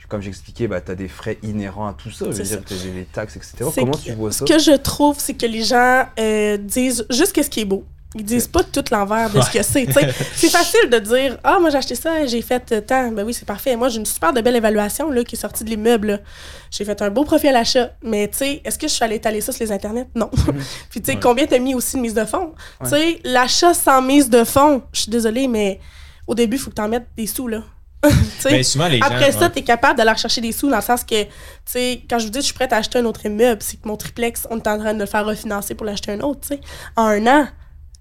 [0.09, 2.25] comme j'expliquais, bah, tu as des frais inhérents à tout ça.
[2.25, 3.55] Je veux dire, tu as les taxes, etc.
[3.73, 7.05] Comment que- tu vois Ce ça que je trouve, c'est que les gens euh, disent
[7.09, 7.83] juste qu'est-ce qui est beau.
[8.15, 9.87] Ils disent pas tout l'envers de ce que c'est.
[10.35, 13.11] C'est facile de dire Ah, moi j'ai acheté ça, j'ai fait tant.
[13.11, 13.75] Ben oui, c'est parfait.
[13.75, 16.21] Moi j'ai une super de belle évaluation là, qui est sortie de l'immeuble.
[16.69, 17.91] J'ai fait un beau profil à l'achat.
[18.03, 20.07] Mais tu sais, est-ce que je suis allée étaler ça sur les internets?
[20.15, 20.29] Non.
[20.91, 21.19] Puis tu sais, Ouais.
[21.21, 22.53] combien t'as mis aussi de mise de fonds?
[22.81, 22.89] Ouais.
[22.89, 25.79] Tu sais, l'achat sans mise de fonds, je suis désolée, mais
[26.27, 27.63] au début, il faut que t'en mettes des sous là.
[28.43, 29.39] Ben, souvent, les après gens.
[29.39, 31.29] ça, tu es capable d'aller rechercher des sous dans le sens que, tu
[31.65, 33.77] sais, quand je vous dis que je suis prête à acheter un autre immeuble, c'est
[33.81, 36.41] que mon triplex, on est en train de le faire refinancer pour l'acheter un autre,
[36.41, 36.59] tu sais.
[36.97, 37.47] En un an.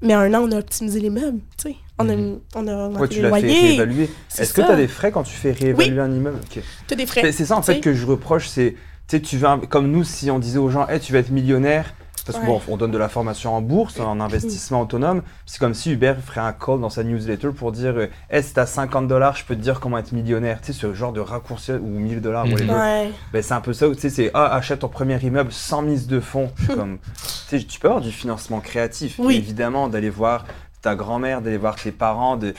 [0.03, 1.77] Mais un an, on a optimisé l'immeuble, tu sais.
[1.99, 2.41] On a, Mhm.
[2.57, 3.61] on a augmenté Ouais, tu les loyers.
[3.61, 4.11] réévaluer.
[4.39, 6.39] Est-ce que tu as des frais quand tu fais réévaluer un immeuble?
[6.43, 6.63] Ok.
[6.89, 7.31] T'as des frais.
[7.33, 8.75] C'est ça en tu fait que je reproche, c'est
[9.09, 11.31] tu sais, tu vas comme nous si on disait aux gens, hey, tu vas être
[11.31, 12.49] millionnaire, parce que Ouais.
[12.49, 15.23] bon, on donne de la formation en bourse, en investissement autonome.
[15.47, 18.53] C'est comme si Hubert ferait un call dans sa newsletter pour dire, euh, hey, si
[18.55, 20.61] t'as 50 dollars, je peux te dire comment être millionnaire.
[20.61, 22.73] Tu sais, ce genre de raccourci ou 1000 dollars, whatever.
[22.73, 23.11] Ouais.
[23.33, 25.83] Ben, c'est un peu ça où tu sais, c'est ah, achète ton premier immeuble sans
[25.83, 26.51] mise de fonds.
[26.75, 29.37] Comme, tu sais, tu peux avoir du financement créatif, Oui.
[29.37, 30.45] évidemment, d'aller voir
[30.81, 32.55] ta grand-mère, d'aller voir tes parents, de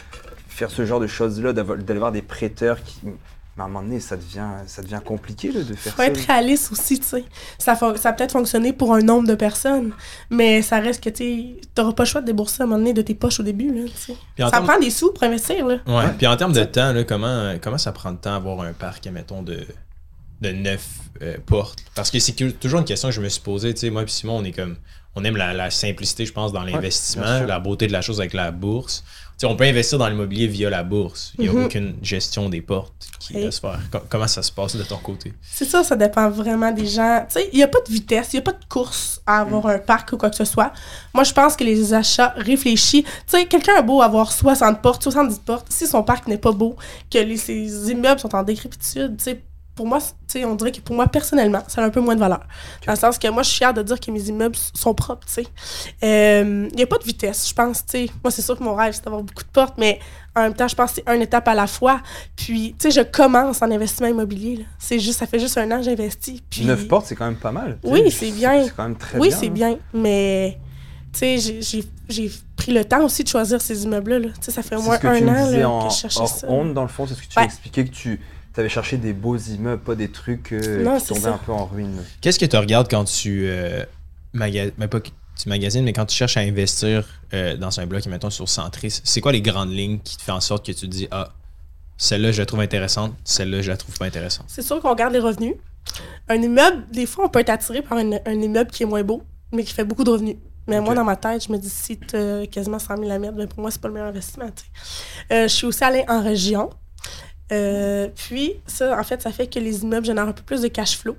[0.47, 2.99] faire ce genre de choses-là, d'avoir- d'aller voir des prêteurs qui,
[3.55, 6.07] Mais à un moment donné, ça devient, ça devient compliqué là, de faire faut ça.
[6.07, 7.23] être réaliste aussi, tu sais.
[7.59, 9.91] Ça, ça a peut-être fonctionné pour un nombre de personnes,
[10.31, 12.93] mais ça reste que, tu n'auras pas le choix de débourser à un moment donné
[12.93, 15.75] de tes poches au début, là, Ça prend des sous pour investir, là.
[15.85, 16.11] Ouais.
[16.17, 19.05] Puis en termes de temps, là, comment, comment ça prend de temps avoir un parc,
[19.07, 19.67] mettons, de,
[20.41, 20.87] de neuf
[21.21, 21.83] euh, portes?
[21.93, 23.73] Parce que c'est toujours une question que je me suis posée.
[23.75, 24.77] Tu sais, moi et Simon, on est comme.
[25.15, 28.33] On aime la, la simplicité, je pense, dans l'investissement, la beauté de la chose avec
[28.33, 29.03] la bourse.
[29.45, 31.33] On peut investir dans l'immobilier via la bourse.
[31.37, 31.65] Il n'y a Mhm.
[31.65, 33.79] aucune gestion des portes qui va se faire.
[33.91, 35.33] Co- comment ça se passe de ton côté?
[35.41, 37.25] C'est ça, ça dépend vraiment des gens.
[37.27, 39.41] Tu sais, il n'y a pas de vitesse, il n'y a pas de course à
[39.41, 40.71] avoir un parc ou quoi que ce soit.
[41.13, 43.03] Moi, je pense que les achats réfléchis.
[43.03, 46.51] Tu sais, quelqu'un a beau avoir 60 portes, 70 portes, si son parc n'est pas
[46.53, 46.77] beau,
[47.11, 49.41] que les, ses immeubles sont en décrépitude, tu sais,
[49.75, 51.99] pour moi, c- tu sais, on dirait que pour moi, personnellement, ça a un peu
[51.99, 52.41] moins de valeur.
[52.85, 55.25] Dans le sens que moi, je suis fière de dire que mes immeubles sont propres,
[55.25, 55.47] tu sais.
[56.03, 58.09] Euh, Il n'y a pas de vitesse, je pense, tu sais.
[58.23, 59.99] Moi, c'est sûr que mon rêve, c'est d'avoir beaucoup de portes, mais
[60.35, 62.01] en même temps, je pense que c'est une étape à la fois.
[62.35, 64.57] Puis, tu sais, je commence en investissement immobilier.
[64.57, 64.63] là.
[64.79, 66.41] C'est juste, ça fait juste un an que j'investis.
[66.49, 67.77] Puis, Neuf portes, c'est quand même pas mal.
[67.83, 68.63] Oui, c'est bien.
[68.65, 69.37] C'est quand même très oui, bien.
[69.37, 69.51] c'est hein.
[69.51, 70.57] bien, mais
[71.11, 71.61] tu sais,
[72.09, 74.19] j'ai- pris le temps aussi de choisir ces immeubles-là.
[74.19, 74.27] là.
[74.35, 76.47] Tu sais, ça fait au moins un an là, en que je cherchais hors ça.
[76.49, 77.47] honte, dans le fond, c'est ce que tu Ouais.
[77.71, 78.21] que tu
[78.59, 81.33] avais cherché des beaux immeubles, pas des trucs euh, Non, qui tombaient ça.
[81.35, 82.03] un peu en ruine.
[82.21, 83.83] Qu'est-ce que tu regardes quand tu euh,
[84.33, 87.85] maga- mais pas que tu magasines, mais quand tu cherches à investir euh, dans un
[87.87, 90.71] bloc, mettons sur Centris, c'est quoi les grandes lignes qui te font en sorte que
[90.71, 91.29] tu te dis Ah,
[91.97, 94.45] celle-là, je la trouve intéressante, celle-là, je la trouve pas intéressante?
[94.49, 95.55] C'est sûr qu'on regarde les revenus.
[96.29, 99.03] Un immeuble, des fois, on peut être attiré par un, un immeuble qui est moins
[99.03, 100.37] beau, mais qui fait beaucoup de revenus.
[100.67, 103.19] Mais moi, dans ma tête, je me dis, si tu as quasiment 100 000 à
[103.19, 104.45] mettre, ben pour moi, c'est pas le meilleur investissement.
[104.55, 104.63] tu.
[105.33, 106.69] Euh, je suis aussi allée en région.
[107.53, 110.67] Euh, puis, ça, en fait, ça fait que les immeubles génèrent un peu plus de
[110.67, 111.15] cash flow.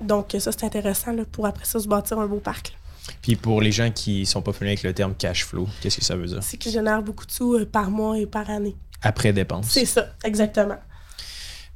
[0.00, 2.70] Donc, ça, c'est intéressant là, pour après ça se bâtir un beau parc.
[2.70, 2.76] là.
[3.20, 6.04] Puis pour les gens qui sont pas familiers avec le terme cash flow, qu'est-ce que
[6.04, 6.38] ça veut dire?
[6.40, 8.76] C'est qu'ils génèrent beaucoup de sous euh, par mois et par année.
[9.02, 9.66] Après dépense.
[9.68, 10.78] C'est ça, exactement.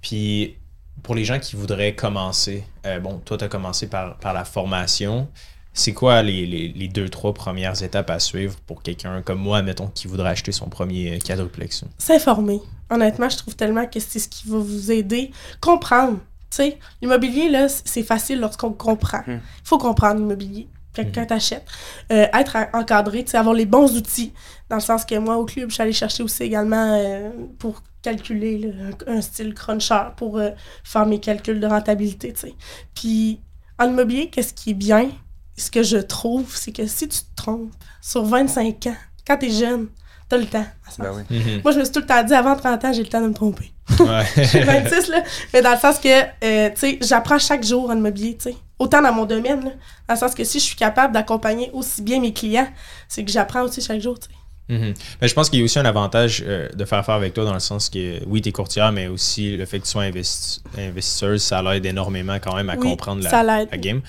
[0.01, 0.57] Puis
[1.03, 4.45] pour les gens qui voudraient commencer, euh, bon, toi, tu as commencé par, par la
[4.45, 5.29] formation.
[5.73, 9.63] C'est quoi les, les, les deux, trois premières étapes à suivre pour quelqu'un comme moi,
[9.63, 11.85] mettons, qui voudrait acheter son premier quadruplex?
[11.99, 12.61] S'informer.
[12.91, 15.31] Honnêtement, je trouve tellement que c'est ce qui va vous aider.
[15.61, 16.19] Comprendre.
[16.51, 19.23] Tu sais, l'immobilier, là, c'est facile lorsqu'on comprend.
[19.27, 19.41] Il Hmm.
[19.65, 20.69] faut comprendre l'immobilier.
[20.93, 21.27] Quelqu'un Mhm.
[21.27, 21.65] t'achète.
[22.13, 24.33] Euh, être en- encadré, tu avoir les bons outils.
[24.71, 27.83] Dans le sens que moi, au club, je suis allée chercher aussi également euh, pour
[28.01, 28.73] calculer là,
[29.09, 30.51] un, style cruncher pour euh,
[30.85, 32.47] faire mes calculs de rentabilité, tu.
[32.95, 33.41] Puis,
[33.79, 35.11] en immobilier, qu'est-ce qui est bien?
[35.59, 38.97] Ce que je trouve, c'est que si tu te trompes sur 25 ans,
[39.27, 39.89] quand t'es jeune,
[40.29, 40.67] t'as le temps.
[40.87, 41.25] à ce Ben.
[41.31, 41.61] Mhm.
[41.63, 43.29] Moi, je me suis tout le temps dit, avant 30 ans, j'ai le temps de
[43.29, 43.73] me tromper.
[44.01, 44.25] Ouais.
[44.53, 45.23] J'ai 26, là.
[45.55, 48.57] Mais dans le sens que, euh, tu sais, j'apprends chaque jour en immobilier, tu sais.
[48.81, 49.71] Autant dans mon domaine, là.
[50.09, 52.67] Dans le sens que si je suis capable d'accompagner aussi bien mes clients,
[53.09, 54.33] c'est que j'apprends aussi chaque jour, tu sais.
[54.69, 54.95] Mhm.
[55.23, 57.45] Mais je pense qu'il y a aussi un avantage euh, de faire affaire avec toi
[57.45, 60.03] dans le sens que, oui, tu es courtière, mais aussi le fait que tu sois
[60.03, 63.69] investi- investisseuse, ça l'aide énormément quand même à Oui, comprendre la, ça l'aide.
[63.71, 64.01] la game.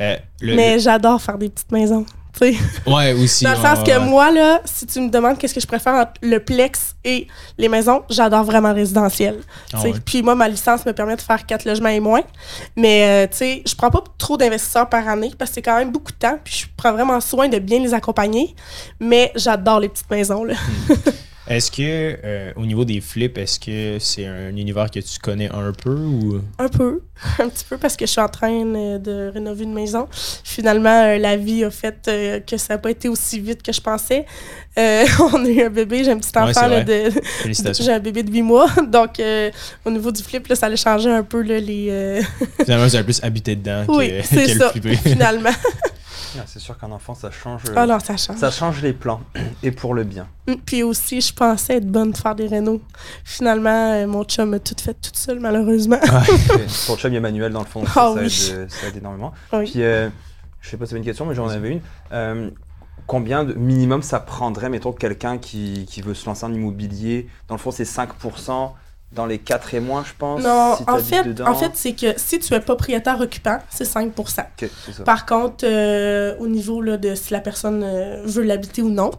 [0.00, 2.58] Euh, le- Mais j'adore faire des petites maisons, tu sais.
[2.86, 3.44] le- ouais, aussi.
[3.44, 6.12] Dans le sens que moi, là, si tu me demandes qu'est-ce que je préfère entre
[6.22, 9.40] le plex et les maisons, j'adore vraiment résidentiel.
[9.72, 9.94] Ah ouais.
[10.04, 12.22] Puis moi, ma licence me permet de faire quatre logements et moins.
[12.76, 15.76] Mais, euh, tu sais, je prends pas trop d'investisseurs par année parce que c'est quand
[15.78, 16.38] même beaucoup de temps.
[16.44, 18.54] Puis je prends vraiment soin de bien les accompagner.
[19.00, 20.54] Mais j'adore les petites maisons, là.
[21.48, 25.50] Est-ce que, euh, au niveau des flips, est-ce que c'est un univers que tu connais
[25.50, 26.42] un peu ou?
[26.58, 27.00] Un peu,
[27.38, 30.08] un petit peu parce que je suis en train euh, de rénover une maison.
[30.44, 33.72] Finalement, euh, la vie a fait euh, que ça n'a pas été aussi vite que
[33.72, 34.26] je pensais.
[34.76, 37.10] On a eu un bébé, j'ai un petit enfant là, de,
[37.42, 37.84] Félicitations.
[37.84, 39.20] J'ai un bébé de 8 mois, donc
[39.84, 42.22] au niveau du flip, là, ça allait changer un peu là, les.
[42.62, 45.50] Finalement, avez plus habité dedans Oui, que, c'est que le finalement.
[46.36, 48.36] Ah, C'est sûr qu'un enfant, ça change, euh, Ah non, ça change.
[48.36, 49.20] ça change les plans.
[49.62, 50.26] Et pour le bien.
[50.46, 52.80] Mm, Puis aussi, je pensais être bonne de faire des rénaux.
[53.24, 55.98] Finalement, euh, mon chum a tout fait toute seule, malheureusement.
[56.86, 57.82] Pour le chum, il y a Manuel dans le fond.
[57.86, 58.48] Ah ça, oui.
[58.50, 59.32] aide, euh, ça aide énormément.
[59.52, 59.70] Oui.
[59.70, 60.08] Puis, euh,
[60.60, 61.80] je sais pas si c'est une question, mais j'en avais une.
[62.12, 62.50] Euh,
[63.06, 67.28] combien de minimum ça prendrait, mettons, quelqu'un qui, qui veut se lancer en immobilier?
[67.48, 68.72] Dans le fond, c'est 5%
[69.12, 70.42] dans les 4 et moins, je pense.
[70.42, 71.48] Non, si en fait, dedans.
[71.48, 74.26] en fait c'est que si tu es propriétaire occupant, c'est 5 Ok,
[74.58, 75.04] c'est ça.
[75.04, 79.10] Par contre, euh, au niveau là, de si la personne euh, veut l'habiter ou non,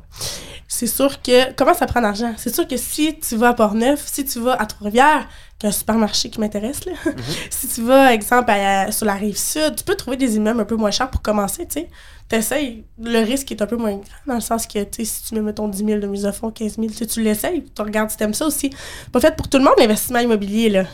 [0.67, 1.53] c'est sûr que.
[1.53, 2.33] Comment ça prend d'argent?
[2.37, 5.27] C'est sûr que si tu vas à Port-Neuf, si tu vas à Trois-Rivières,
[5.59, 7.13] qui est un supermarché qui m'intéresse, là, Mhm.
[7.51, 10.65] si tu vas, exemple, à- sur la rive sud, tu peux trouver des immeubles un
[10.65, 11.89] peu moins chers pour commencer, tu sais.
[12.29, 15.23] T'essayes, le risque est un peu moins grand, dans le sens que, tu sais, si
[15.23, 17.81] tu mets, mettons, 10 000 de mise à fond, 15 000, tu tu l'essayes, tu
[17.81, 18.69] regardes si t'aimes ça aussi.
[19.11, 20.85] Pas fait pour tout le monde, l'investissement immobilier, là.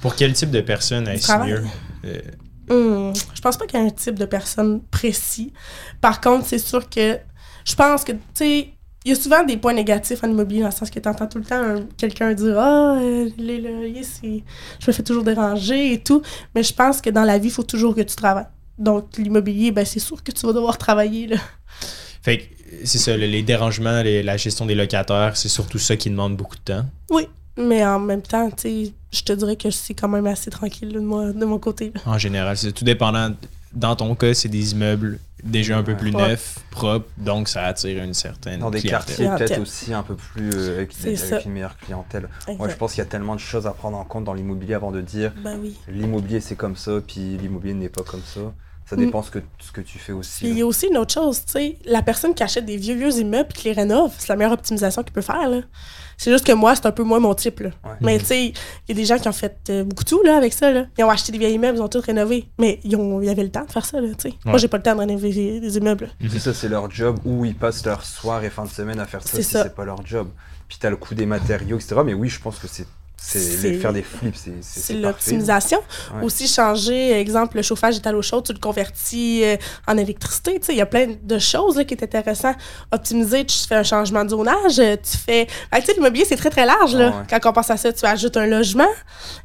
[0.00, 1.62] Pour quel type de personne est-ce mieux
[2.04, 2.20] Euh,
[2.70, 5.54] Hmm, je pense pas qu'il y ait un type de personne précis.
[6.02, 7.18] Par contre, c'est sûr que
[7.64, 8.68] je pense que, tu sais,
[9.04, 11.26] il y a souvent des points négatifs en immobilier, dans le sens que tu entends
[11.26, 14.42] tout le temps un- quelqu'un dire Ah, euh, les loyers, c'est.
[14.80, 16.22] Je me fais toujours déranger et tout.
[16.54, 18.46] Mais je pense que dans la vie, il faut toujours que tu travailles.
[18.78, 21.26] Donc, l'immobilier, ben, c'est sûr que tu vas devoir travailler.
[21.28, 21.36] Là.
[22.22, 22.44] Fait que
[22.84, 26.36] c'est ça, le- les dérangements, les- la gestion des locataires, c'est surtout ça qui demande
[26.36, 26.84] beaucoup de temps.
[27.10, 27.26] Oui.
[27.56, 31.00] Mais en même temps, tu je te dirais que c'est quand même assez tranquille là,
[31.00, 31.92] de, moi, de mon côté.
[31.94, 32.00] là.
[32.06, 33.30] En général, c'est tout dépendant.
[33.72, 36.28] Dans ton cas, c'est des immeubles déjà un peu plus Ouais.
[36.30, 39.06] neufs, propres, donc ça attire une certaine Dans des clientèle.
[39.06, 39.60] quartiers peut-être Clientèle.
[39.60, 41.40] aussi un peu plus euh, avec, C'est avec ça.
[41.42, 42.28] une meilleure clientèle.
[42.58, 44.74] Moi, je pense qu'il y a tellement de choses à prendre en compte dans l'immobilier
[44.74, 45.76] avant de dire Ben oui.
[45.88, 48.40] l'immobilier c'est comme ça, puis l'immobilier n'est pas comme ça.
[48.86, 49.00] Ça Mm.
[49.00, 50.40] dépend ce que, ce que tu fais aussi.
[50.44, 52.78] Puis il y a aussi une autre chose, tu sais, la personne qui achète des
[52.78, 55.60] vieux, vieux immeubles et qui les rénove, c'est la meilleure optimisation qu'il peut faire, là.
[56.18, 57.68] C'est juste que moi, c'est un peu moins mon type, là.
[57.84, 57.90] Ouais.
[58.00, 58.54] Mais tu sais, il
[58.88, 60.86] y a des gens qui ont fait euh, beaucoup de tout, là, avec ça, là.
[60.98, 62.48] Ils ont acheté des vieilles immeubles, ils ont tout rénové.
[62.58, 64.34] Mais ils, ont, ils avaient le temps de faire ça, là, tu sais.
[64.44, 64.58] Moi, Ouais.
[64.58, 66.10] j'ai pas le temps de rénover des, immeubles.
[66.28, 69.06] C'est ça, c'est leur job où ils passent leur soir et fin de semaine à
[69.06, 69.62] faire ça C'est si ça.
[69.62, 70.28] c'est pas leur job.
[70.68, 72.00] Puis t'as le coût des matériaux, etc.
[72.04, 72.86] Mais oui, je pense que c'est
[73.20, 75.78] c'est faire des flips, c'est l'optimisation.
[76.14, 76.24] Ouais.
[76.24, 80.58] Aussi, changer, exemple, le chauffage est à l'eau chaude, tu le convertis euh, en électricité.
[80.60, 82.54] Tu sais, il y a plein de choses là, qui est intéressant.
[82.92, 85.46] Optimiser, tu fais un changement de zonage, euh, tu fais.
[85.84, 86.94] Sais, l'immobilier, c'est très, très large.
[86.94, 87.10] Là.
[87.12, 87.38] Ah ouais.
[87.40, 88.88] Quand on pense à ça, tu ajoutes un logement.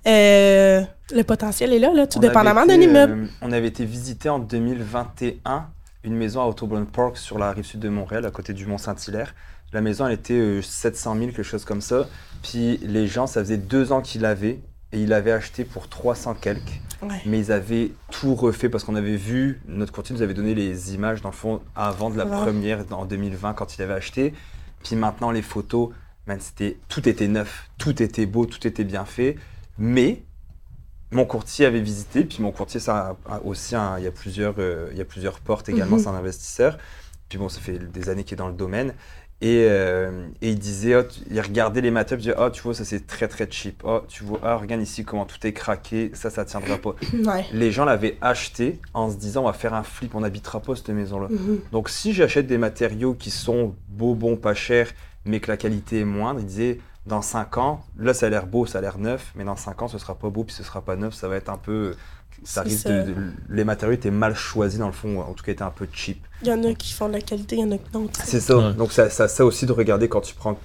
[0.08, 0.82] euh,
[1.12, 3.14] le potentiel est là, là tout On dépendamment d'un immeuble.
[3.24, 5.68] euh, on avait été visiter en 2021
[6.04, 9.34] une maison à Autobahn Park sur la rive sud de Montréal, à côté du Mont-Saint-Hilaire.
[9.74, 12.08] La maison, elle était euh, 700 000, quelque chose comme ça.
[12.44, 14.60] Puis les gens, ça faisait deux ans qu'ils l'avaient
[14.92, 16.80] et ils l'avaient acheté pour 300 quelques.
[17.02, 17.20] Ouais.
[17.26, 20.94] Mais ils avaient tout refait parce qu'on avait vu, notre courtier nous avait donné les
[20.94, 22.32] images, dans le fond, avant de la Ouais.
[22.32, 24.34] première, en 2020, quand il avait acheté.
[24.84, 25.90] Puis maintenant, les photos,
[26.28, 29.36] man, c'était, tout était neuf, tout était beau, tout était bien fait.
[29.78, 30.22] Mais
[31.12, 34.56] mon courtier avait visité, puis mon courtier, ça a, aussi, un- il, y a plusieurs,
[34.60, 36.04] euh, il y a plusieurs portes également, Mhm.
[36.04, 36.78] c'est un investisseur.
[37.30, 38.94] Puis bon, ça fait des années qu'il est dans le domaine.
[39.46, 42.62] Et, euh, et il disait, oh, tu- il regardait les matériaux, il disait, oh, tu
[42.62, 43.84] vois, ça c'est très très cheap.
[43.84, 46.96] Oh, tu vois, ah, regarde ici comment tout est craqué, ça, ça tiendra pas.
[47.26, 47.46] Ouais.
[47.52, 50.76] Les gens l'avaient acheté en se disant, on va faire un flip, on n'habitera pas
[50.78, 51.28] cette maison-là.
[51.30, 51.60] Mhm.
[51.74, 54.90] Donc si j'achète des matériaux qui sont beaux, bons, pas chers,
[55.26, 58.48] mais que la qualité est moindre, il disait dans 5 ans, là ça a l'air
[58.48, 60.64] beau, ça a l'air neuf, mais dans 5 ans ce sera pas beau, puis ce
[60.64, 61.96] sera pas neuf, ça va être un peu...
[62.46, 62.90] Ça C'est risque ça.
[63.04, 63.16] de, de-
[63.50, 66.26] Les matériaux étaient mal choisis dans le fond, en tout cas étaient un peu cheap.
[66.42, 68.08] Il y en a qui font de la qualité, il y en a qui non.
[68.26, 68.58] C'est ça.
[68.58, 68.74] Ouais.
[68.74, 70.58] Donc ça, ça, ça aussi de regarder quand tu prends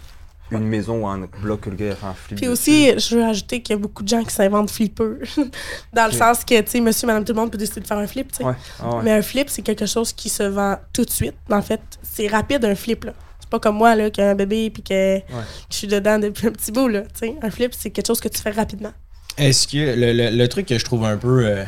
[0.50, 2.38] une maison ou un bloc que le gars a fait un flip.
[2.38, 2.52] Puis dessus.
[2.70, 5.18] aussi, je veux ajouter qu'il y a beaucoup de gens qui s'inventent flippers.
[5.92, 7.98] Dans le sens que, tu sais, monsieur, madame, tout le monde peut décider de faire
[7.98, 8.44] un flip, tu sais.
[8.44, 8.54] Ouais.
[8.80, 9.02] Ah ouais.
[9.04, 11.34] Mais un flip, c'est quelque chose qui se vend tout de suite.
[11.50, 13.12] En fait, c'est rapide un flip, là.
[13.40, 15.24] C'est pas comme moi, là, qui a un bébé puis que, que
[15.70, 17.02] je suis dedans depuis un petit bout, là.
[17.02, 18.92] Tu sais, un flip, c'est quelque chose que tu fais rapidement.
[19.38, 21.64] Est-ce que le, le- le truc que je trouve un peu euh,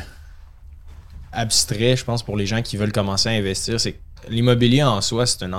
[1.31, 3.97] abstrait, je pense, pour les gens qui veulent commencer à investir, c'est que
[4.29, 5.55] l'immobilier en soi, c'est une,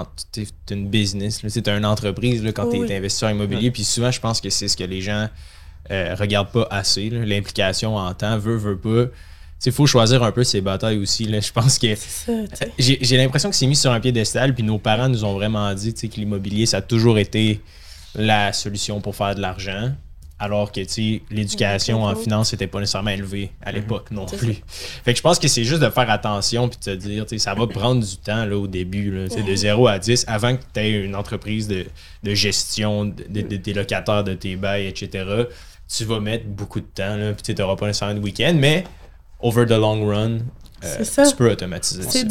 [0.71, 1.41] une business.
[1.49, 2.87] C'est une entreprise là, quand Oui.
[2.87, 3.71] tu es investisseur immobilier.
[3.71, 5.29] Puis souvent, je pense que c'est ce que les gens
[5.91, 7.09] euh, regardent pas assez.
[7.11, 9.07] L'implication en temps, veut, veut pas.
[9.65, 11.25] Il faut choisir un peu ses batailles aussi.
[11.25, 11.39] Là.
[11.41, 12.73] Je pense que C'est ça, tu sais.
[12.79, 15.73] j'ai j'ai l'impression que c'est mis sur un piédestal, puis nos parents nous ont vraiment
[15.73, 17.61] dit que l'immobilier, ça a toujours été
[18.17, 19.93] la solution pour faire de l'argent.
[20.45, 24.57] Alors que tu sais, l'éducation en finance n'était pas nécessairement élevée à l'époque non plus.
[25.05, 27.37] Fait que je pense que c'est juste de faire attention puis de te dire, tu
[27.37, 30.57] sais, ça va prendre du temps là, au début, là, de 0 à 10, avant
[30.57, 31.87] que tu aies une entreprise de,
[32.25, 35.45] de gestion de, de- de- des locataires de tes bails, etc.
[35.95, 38.83] Tu vas mettre beaucoup de temps, là, puis tu n'auras pas nécessairement de week-end, mais
[39.41, 40.39] over the long run,
[40.85, 41.27] euh, C'est ça.
[41.27, 42.11] tu peux automatiser ça.
[42.11, 42.27] C'est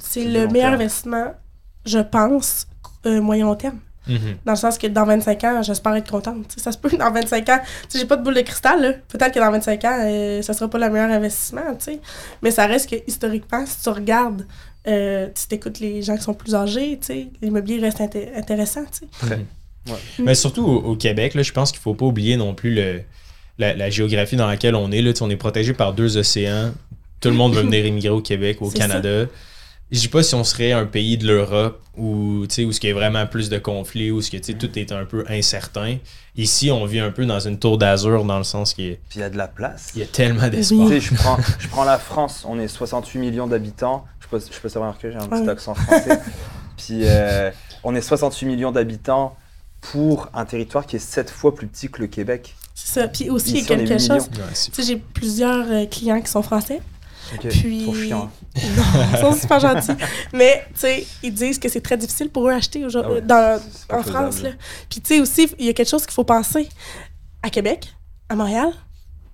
[0.00, 0.74] c'est le meilleur terme.
[0.74, 1.34] investissement,
[1.84, 2.66] je pense,
[3.06, 3.54] euh, moyen long
[4.08, 4.36] Mhm.
[4.44, 6.46] Dans le sens que dans 25 ans, j'espère être contente.
[6.54, 9.02] Tu ça se peut, dans 25 ans, tu j'ai pas de boule de cristal.
[9.08, 11.92] Peut-être que dans 25 ans, euh, ça sera pas le meilleur investissement, tu.
[12.42, 14.46] Mais ça reste que, historiquement, si tu regardes,
[14.86, 19.00] euh, si t'écoutes les gens qui sont plus âgés, tu l'immobilier reste inté- intéressant, tu
[19.00, 19.26] sais.
[19.26, 19.40] Très.
[20.18, 23.02] Mais surtout au, au Québec, là, je pense qu'il faut pas oublier non plus le,
[23.58, 25.02] la, la géographie dans laquelle on est.
[25.02, 25.12] Là.
[25.12, 26.72] Tu On est protégé par deux océans.
[27.20, 29.26] Tout le monde veut venir immigrer au Québec, au C'est Canada.
[29.92, 32.80] Je dis pas si on serait un pays de l'Europe où, tu sais, où ce
[32.80, 35.24] qui est vraiment plus de conflits, où ce que, tu sais, tout est un peu
[35.28, 35.98] incertain.
[36.36, 38.96] Ici, on vit un peu dans une tour d'azur dans le sens qu'il y a-
[39.08, 39.92] Puis il y a de la place.
[39.94, 40.88] il y a tellement d'espoir.
[40.88, 44.04] sais, je prends, je prends la France, on est 68 millions d'habitants.
[44.20, 46.18] Je peux, je peux savoir remarquer, j'ai un petit accent français.
[46.76, 47.50] Puis euh,
[47.84, 49.36] on est 68 millions d'habitants
[49.80, 52.56] pour un territoire qui est 7 fois plus petit que le Québec.
[52.74, 53.08] C'est ça.
[53.08, 54.10] Puis aussi, il y a quelque 8 chose.
[54.36, 56.80] Ouais, c'est- Tu sais, j'ai plusieurs euh, clients qui sont français.
[57.50, 57.82] Puis.
[57.84, 58.30] Trop chiant.
[58.76, 59.92] Non, ils sont super gentils.
[60.32, 63.20] Mais, tu sais, ils disent que c'est très difficile pour eux acheter aujourd'hui, Ah ouais,
[63.90, 64.42] dans, en France.
[64.42, 64.50] Là.
[64.88, 66.68] Puis, tu sais, aussi, il y a quelque chose qu'il faut penser.
[67.42, 67.94] À Québec,
[68.28, 68.72] à Montréal,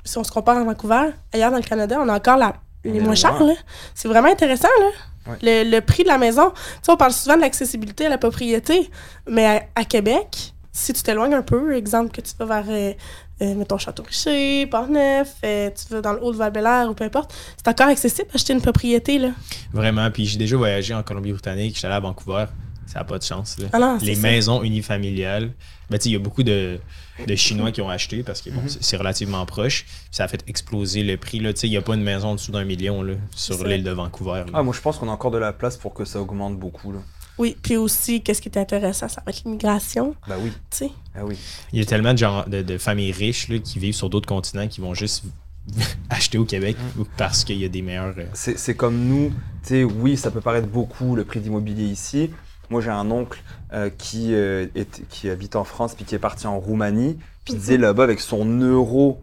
[0.05, 2.93] si on se compare à Vancouver, ailleurs dans le Canada, on a encore la, On
[2.93, 3.43] les moins chers.
[3.43, 3.55] là.
[3.95, 4.69] C'est vraiment intéressant.
[4.81, 5.33] là.
[5.33, 5.39] Ouais.
[5.65, 8.19] Le, le prix de la maison, tu sais, on parle souvent de l'accessibilité à la
[8.19, 8.91] propriété,
[9.29, 12.97] mais à, à Québec, si tu t'éloignes un peu, exemple que tu vas vers,
[13.43, 17.35] euh, mettons, Château-Richer, Port-Neuf, euh, tu vas dans le haut de val ou peu importe,
[17.57, 19.31] c'est encore accessible d'acheter une propriété, là.
[19.73, 20.11] Vraiment.
[20.11, 22.47] Puis j'ai déjà voyagé en Colombie-Britannique, j'étais allé à Vancouver.
[22.87, 23.59] Ça n'a pas de chance.
[23.59, 23.69] là.
[23.73, 24.21] Ah non, Les ça.
[24.23, 25.53] maisons unifamiliales.
[25.89, 26.79] Ben, tu sais, il y a beaucoup de,
[27.27, 29.87] de Chinois qui ont acheté parce que bon, c'est- c'est relativement proche.
[30.11, 31.39] Ça a fait exploser le prix.
[31.39, 31.53] là.
[31.55, 33.85] Tu sais, Il n'y a pas une maison en dessous d'un million là, sur l'île
[33.85, 34.45] de Vancouver.
[34.47, 34.53] là.
[34.53, 36.93] Ah, moi, je pense qu'on a encore de la place pour que ça augmente beaucoup.
[36.93, 36.99] Là.
[37.39, 40.91] Oui, puis aussi, qu'est-ce qui est intéressant, ça va être l'immigration, Bah oui, tu sais.
[41.15, 41.37] ah oui.
[41.73, 44.29] Il y a tellement de, gens, de, de familles riches là, qui vivent sur d'autres
[44.29, 45.25] continents qui vont juste
[46.11, 47.03] acheter au Québec Mm.
[47.17, 48.15] parce qu'il y a des meilleurs.
[48.19, 49.31] euh, C'est c'est comme nous,
[49.63, 52.31] tu sais, oui, ça peut paraître beaucoup le prix d'immobilier ici.
[52.71, 53.43] Moi, j'ai un oncle
[53.73, 57.19] euh, qui, euh, est- qui habite en France puis qui est parti en Roumanie.
[57.45, 59.21] Puis il disait là-bas, avec son euro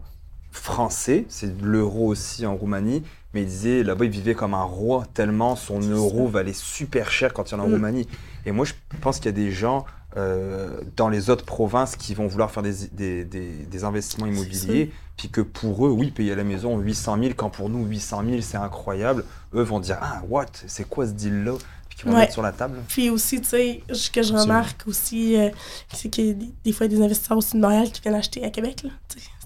[0.52, 3.02] français, c'est de l'euro aussi en Roumanie,
[3.34, 6.32] mais il disait là-bas, il vivait comme un roi tellement son euro ça.
[6.32, 7.72] valait super cher quand il y en a en Mm.
[7.74, 8.08] Roumanie.
[8.46, 9.84] Et moi, je pense qu'il y a des gens
[10.16, 14.90] euh, dans les autres provinces qui vont vouloir faire des, des, des- des investissements immobiliers,
[15.16, 18.40] puis que pour eux, oui, payer la maison 800 000, quand pour nous, 800 000,
[18.40, 20.46] c'est incroyable, eux vont dire Ah, what?
[20.66, 21.52] C'est quoi ce deal-là?
[21.88, 22.22] Puis qu'ils vont Ouais.
[22.22, 22.78] mettre sur la table.
[22.88, 25.50] Puis aussi, tu sais, ce que je remarque aussi, euh,
[25.92, 28.00] c'est qu'il y a des, fois il y a des investisseurs aussi de Montréal qui
[28.00, 28.82] viennent acheter à Québec.
[28.82, 28.90] là.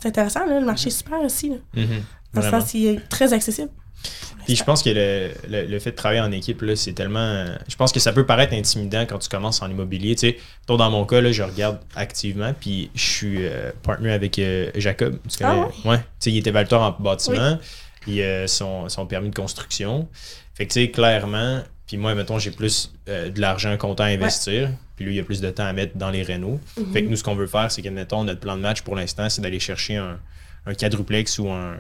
[0.01, 1.51] C'est intéressant, là, le marché est super aussi.
[1.51, 1.57] Là.
[1.75, 2.03] mhm,
[2.35, 2.61] Dans le vraiment.
[2.63, 3.71] sens, il est très accessible.
[4.45, 7.19] Puis je pense que le, le- le fait de travailler en équipe, là, c'est tellement.
[7.21, 10.15] euh, Je pense que ça peut paraître intimidant quand tu commences en immobilier.
[10.17, 10.37] Tu sais,
[10.69, 15.19] dans mon cas, là, je regarde activement, puis je suis euh, partner avec euh, Jacob.
[15.31, 15.63] Tu connais?
[15.85, 15.99] Ah ouais?
[15.99, 17.59] Tu sais, il était valetteur en bâtiment.
[18.07, 20.07] Il a son, son permis de construction.
[20.55, 24.09] Fait que, tu sais, clairement, puis moi, mettons, j'ai plus euh, de l'argent comptant à
[24.09, 24.69] investir.
[24.97, 26.61] Puis lui, il a plus de temps à mettre dans les rénaux.
[26.79, 26.93] Mhm.
[26.93, 28.95] Fait que nous, ce qu'on veut faire, c'est que, mettons, notre plan de match pour
[28.95, 30.21] l'instant, c'est d'aller chercher un,
[30.67, 31.79] un quadruplex ou un,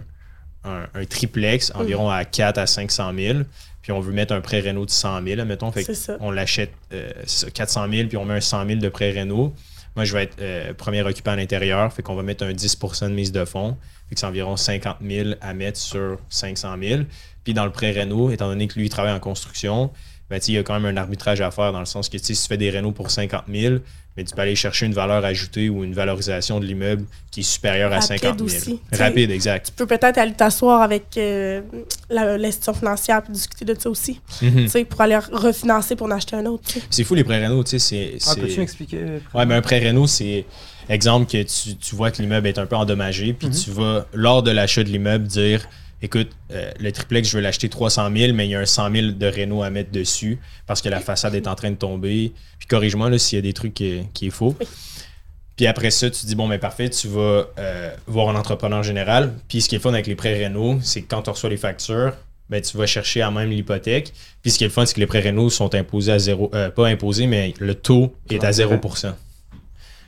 [0.64, 3.38] un, un triplex environ à 4 à 500 000.
[3.82, 5.70] Puis on veut mettre un prêt Renault de 100 000, mettons.
[5.70, 6.16] Fait que C'est ça.
[6.20, 9.12] on l'achète euh, c'est ça, 400 000, puis on met un 100 000 de prêt
[9.12, 9.52] Renault.
[9.94, 11.92] Moi, je vais être euh, premier occupant à l'intérieur.
[11.92, 13.76] Fait qu'on va mettre un 10% de mise de fonds.
[14.08, 17.02] Fait que c'est environ 50 000 à mettre sur 500 000.
[17.44, 19.90] Puis dans le prêt Renault, étant donné que lui, il travaille en construction,
[20.30, 22.24] ben, il y a quand même un arbitrage à faire dans le sens que tu
[22.24, 23.76] sais, si tu fais des Renault pour 50 000,
[24.16, 27.42] mais tu peux aller chercher une valeur ajoutée ou une valorisation de l'immeuble qui est
[27.42, 28.44] supérieure à Rapide 50 000.
[28.46, 28.80] aussi.
[28.92, 29.66] Rapide, exact.
[29.66, 31.62] Tu peux peut-être aller t'asseoir avec euh,
[32.08, 34.20] la- l'institution financière et discuter de ça aussi.
[34.40, 34.62] Mhm.
[34.64, 36.62] Tu sais, pour aller refinancer pour en acheter un autre.
[36.90, 38.18] C'est fou les prêts sais, c'est.
[38.26, 40.44] Ah, peux-tu m'expliquer Ouais, mais un prêt Renault, c'est
[40.88, 44.42] exemple que tu, tu vois que l'immeuble est un peu endommagé, puis tu vas, lors
[44.42, 45.66] de l'achat de l'immeuble, dire
[46.04, 48.92] écoute, euh, le triplex, je veux l'acheter 300 000, mais il y a un 100
[48.92, 52.32] 000 de Renault à mettre dessus parce que la façade est en train de tomber.
[52.58, 54.54] Puis corrige-moi là, s'il y a des trucs qui, qui est faux.
[54.60, 54.66] Oui.
[55.56, 59.32] Puis après ça, tu dis bon, mais parfait, tu vas euh, voir un entrepreneur général.
[59.48, 61.56] Puis ce qui est fun avec les prêts Renault, c'est que quand tu reçois les
[61.56, 62.12] factures,
[62.50, 64.12] ben, tu vas chercher à même l'hypothèque.
[64.42, 66.50] Puis ce qui est le fun, c'est que les prêts Renault sont imposés à zéro.
[66.54, 68.76] euh, pas imposés, mais le taux est à l'intérêt.
[68.76, 69.14] 0%.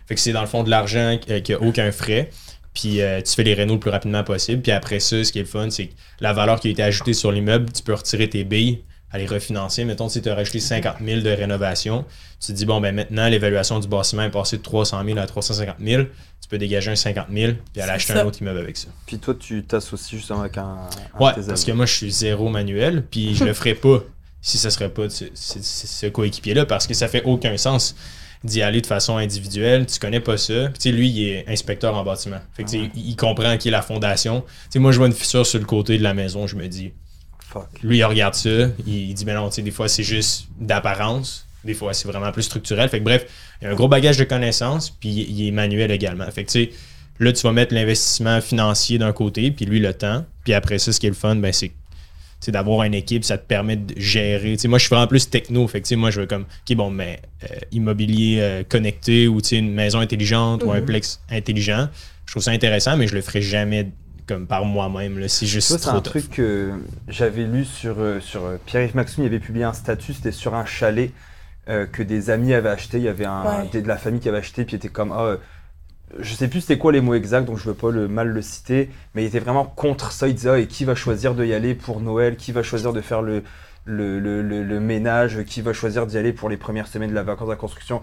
[0.06, 2.30] Fait que c'est dans le fond de l'argent euh, qui n'a aucun frais.
[2.78, 4.60] Puis euh, tu fais les rénaux le plus rapidement possible.
[4.60, 6.82] Puis après ça, ce qui est le fun, c'est que la valeur qui a été
[6.82, 9.86] ajoutée sur l'immeuble, tu peux retirer tes billes, aller refinancer.
[9.86, 12.04] Mettons, si tu as rajouté 50 000 de rénovation,
[12.38, 15.26] tu te dis, bon, ben maintenant, l'évaluation du bâtiment est passée de 300 000 à
[15.26, 16.02] 350 000.
[16.42, 18.20] Tu peux dégager un 50 000 puis aller acheter ça.
[18.22, 18.88] un autre immeuble avec ça.
[19.06, 20.76] Puis toi, tu t'associes justement avec un.
[21.14, 24.02] un Ouais, parce que moi, je suis zéro manuel, puis je le ferais pas
[24.42, 27.96] si ce serait pas ce- ce coéquipier-là, parce que ça fait aucun sens
[28.44, 29.86] d'y aller de façon individuelle.
[29.86, 30.68] Tu connais pas ça.
[30.78, 32.40] Puis, lui, il est inspecteur en bâtiment.
[32.54, 34.44] Fait que, sais, il il comprend qui est la fondation.
[34.74, 36.92] Moi, je vois une fissure sur le côté de la maison, je me dis,
[37.48, 37.66] Fuck.
[37.82, 38.50] lui, il regarde ça,
[38.86, 41.46] il, il dit, mais non, tu sais, des fois, c'est juste d'apparence.
[41.64, 42.88] Des fois, c'est vraiment plus structurel.
[42.88, 43.26] Fait que, bref,
[43.60, 46.30] il y a un gros bagage de connaissances, puis il, est manuel également.
[46.30, 46.70] Fait que, tu sais,
[47.18, 50.24] là, tu vas mettre l'investissement financier d'un côté, puis lui, le temps.
[50.44, 51.72] Puis après ça, ce qui est le fun, ben, c'est
[52.48, 54.56] d'avoir une équipe, ça te permet de gérer.
[54.66, 55.66] Moi, je suis vraiment plus techno.
[55.66, 59.72] Fait que, moi, je veux comme, OK, bon, mais euh, immobilier euh, connecté ou une
[59.72, 60.86] maison intelligente ou un Mhm.
[60.86, 61.88] plex intelligent.
[62.26, 63.88] Je trouve ça intéressant, mais je le ferai jamais
[64.28, 65.28] comme par moi-même.
[65.28, 66.10] C'est juste Ça, trop un tough.
[66.10, 66.72] truc que
[67.08, 70.64] j'avais lu sur, euh, sur Pierre-Yves Maxime, il avait publié un statut, c'était sur un
[70.66, 71.10] chalet
[71.68, 72.98] euh, que des amis avaient acheté.
[72.98, 73.68] Il y avait un, Ouais.
[73.72, 75.36] des- de la famille qui avait acheté, puis il était comme, ah,
[76.20, 78.42] je sais plus c'était quoi les mots exacts, donc je veux pas le mal le
[78.42, 82.00] citer, mais il était vraiment contre ah, et qui va choisir de y aller pour
[82.00, 83.42] Noël Qui va choisir de faire le,
[83.84, 87.14] le, le, le- le ménage Qui va choisir d'y aller pour les premières semaines de
[87.14, 88.02] la vacance de la construction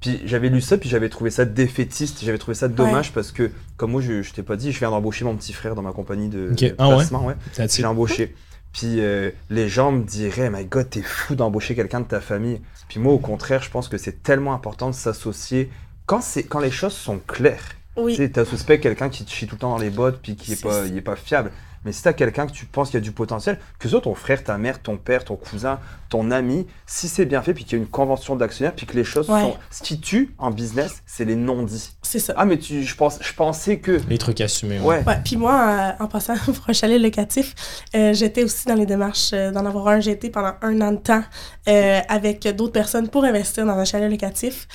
[0.00, 3.50] puis j'avais lu ça, puis j'avais trouvé ça défaitiste, j'avais trouvé ça dommage parce que,
[3.76, 5.90] comme moi je, je t'ai pas dit, je viens d'embaucher mon petit frère dans ma
[5.92, 6.60] compagnie de, Ok.
[6.60, 6.94] de Ah ouais?
[6.96, 7.34] placement, ouais.
[7.56, 8.34] That's J'ai embauché.
[8.72, 12.60] Puis euh, les gens me diraient, my god, t'es fou d'embaucher quelqu'un de ta famille.
[12.88, 15.68] Puis moi, au contraire, je pense que c'est tellement important de s'associer
[16.08, 17.62] quand, c'est, quand les choses sont claires.
[17.96, 18.12] Oui.
[18.14, 20.36] Tu sais, t'as suspect quelqu'un qui te chie tout le temps dans les bottes, puis
[20.36, 21.52] qui est pas, il est pas fiable.
[21.84, 23.90] Mais si tu as quelqu'un que tu penses qu'il y a du potentiel, que ce
[23.90, 25.78] soit ton frère, ta mère, ton père, ton cousin,
[26.08, 28.96] ton ami, si c'est bien fait, puis qu'il y a une convention d'actionnaires, puis que
[28.96, 29.42] les choses Ouais.
[29.42, 29.56] sont.
[29.70, 31.92] Ce qui tue en business, c'est les non-dits.
[32.02, 32.34] C'est ça.
[32.36, 34.00] Ah, mais tu, je, pense, je pensais que.
[34.08, 34.80] Les trucs assumés.
[34.80, 35.04] Ouais.
[35.06, 37.54] Ouais, puis moi, euh, en passant pour un chalet locatif,
[37.94, 40.00] euh, j'étais aussi dans les démarches euh, d'en avoir un.
[40.00, 41.22] J'ai été pendant un an de temps
[41.68, 44.66] euh, avec d'autres personnes pour investir dans un chalet locatif.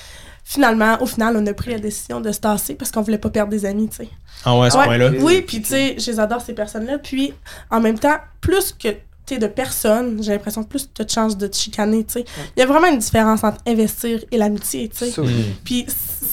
[0.46, 3.30] Finalement, au final, on a pris la décision de se tasser parce qu'on voulait pas
[3.30, 4.10] perdre des amis, tu sais.
[4.44, 4.84] Ah ouais, à ce Ouais.
[4.86, 5.12] point-là.
[5.22, 6.98] Oui, puis tu sais, je les adore ces personnes-là.
[7.00, 7.34] Puis
[7.72, 8.90] en même temps, plus que
[9.32, 12.26] de personnes, j'ai l'impression que plus tu as de chances de te chicaner, tu sais.
[12.56, 15.22] Il y a vraiment une différence entre investir et l'amitié, tu sais.
[15.22, 15.28] Mm.
[15.64, 15.86] Puis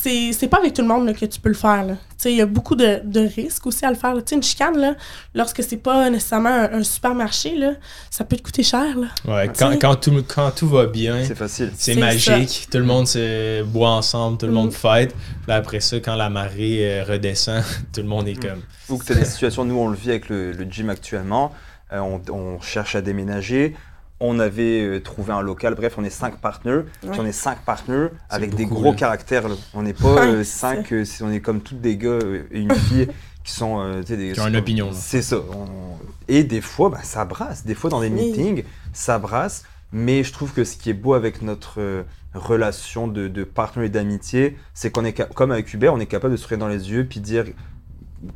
[0.03, 1.85] c'est c'est pas avec tout le monde là, que tu peux le faire.
[1.85, 1.95] là.
[1.95, 4.15] Tu sais, Il y a beaucoup de, de risques aussi à le faire.
[4.15, 4.21] là.
[4.23, 4.95] Tu sais, une chicane, là,
[5.35, 7.73] lorsque c'est pas nécessairement un, un supermarché, là,
[8.11, 8.97] ça peut te coûter cher.
[8.99, 9.07] Là.
[9.27, 11.71] Ouais, quand, quand, tout, quand tout va bien, C'est facile.
[11.77, 12.69] c'est magique.
[12.71, 14.73] Tout le monde se boit ensemble, tout le monde Mm.
[14.73, 15.15] fête.
[15.47, 17.63] Puis après ça, quand la marée euh, redescend,
[17.95, 18.63] tout le monde est comme.
[18.89, 21.53] Ou que tu as des situations, nous on le vit avec le, le gym actuellement,
[21.93, 23.75] on, on cherche à déménager,
[24.21, 27.17] on avait euh, trouvé un local, bref, on est cinq partenaires, Ouais.
[27.19, 29.49] on est cinq partenaires avec des gros caractères.
[29.49, 29.55] là.
[29.75, 32.43] On n'est pas Ouais, euh, cinq, euh, c'est- on est comme toutes des gars euh,
[32.51, 33.09] et une fille
[33.45, 33.81] qui sont.
[33.81, 34.91] euh, tu sais, des, Qui ont une opinion.
[34.93, 35.37] C'est ça.
[35.39, 35.97] On-
[36.29, 37.65] Et des fois, bah, ça brasse.
[37.65, 38.31] Des fois, dans des Oui.
[38.31, 39.65] meetings, ça brasse.
[39.93, 42.03] Mais je trouve que ce qui est beau avec notre euh,
[42.35, 46.33] relation de, de partenaire et d'amitié, c'est qu'on est, comme avec Hubert, on est capable
[46.35, 47.47] de se regarder dans les yeux puis dire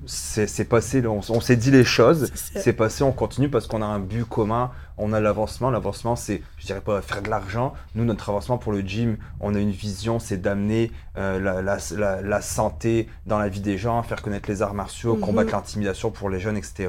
[0.07, 3.87] c'est passé, on, on s'est dit les choses, C'est passé, on continue parce qu'on a
[3.87, 5.71] un but commun, on a l'avancement.
[5.71, 7.75] L'avancement, c'est, je dirais pas faire de l'argent.
[7.95, 11.79] Nous, notre avancement pour le gym, on a une vision, c'est d'amener euh, la, la,
[11.97, 15.21] la, la santé dans la vie des gens, faire connaître les arts martiaux, Mhm.
[15.21, 16.89] combattre l'intimidation pour les jeunes, etc.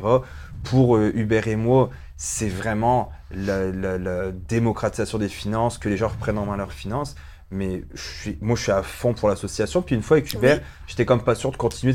[0.63, 6.37] Pour euh, Hubert et moi, c'est vraiment la démocratisation des finances, que les gens reprennent
[6.37, 7.15] en main leurs finances.
[7.55, 9.81] Mais je suis, moi, je suis à fond pour l'association.
[9.81, 11.93] Puis une fois avec Hubert, j'étais comme pas sûr de continuer.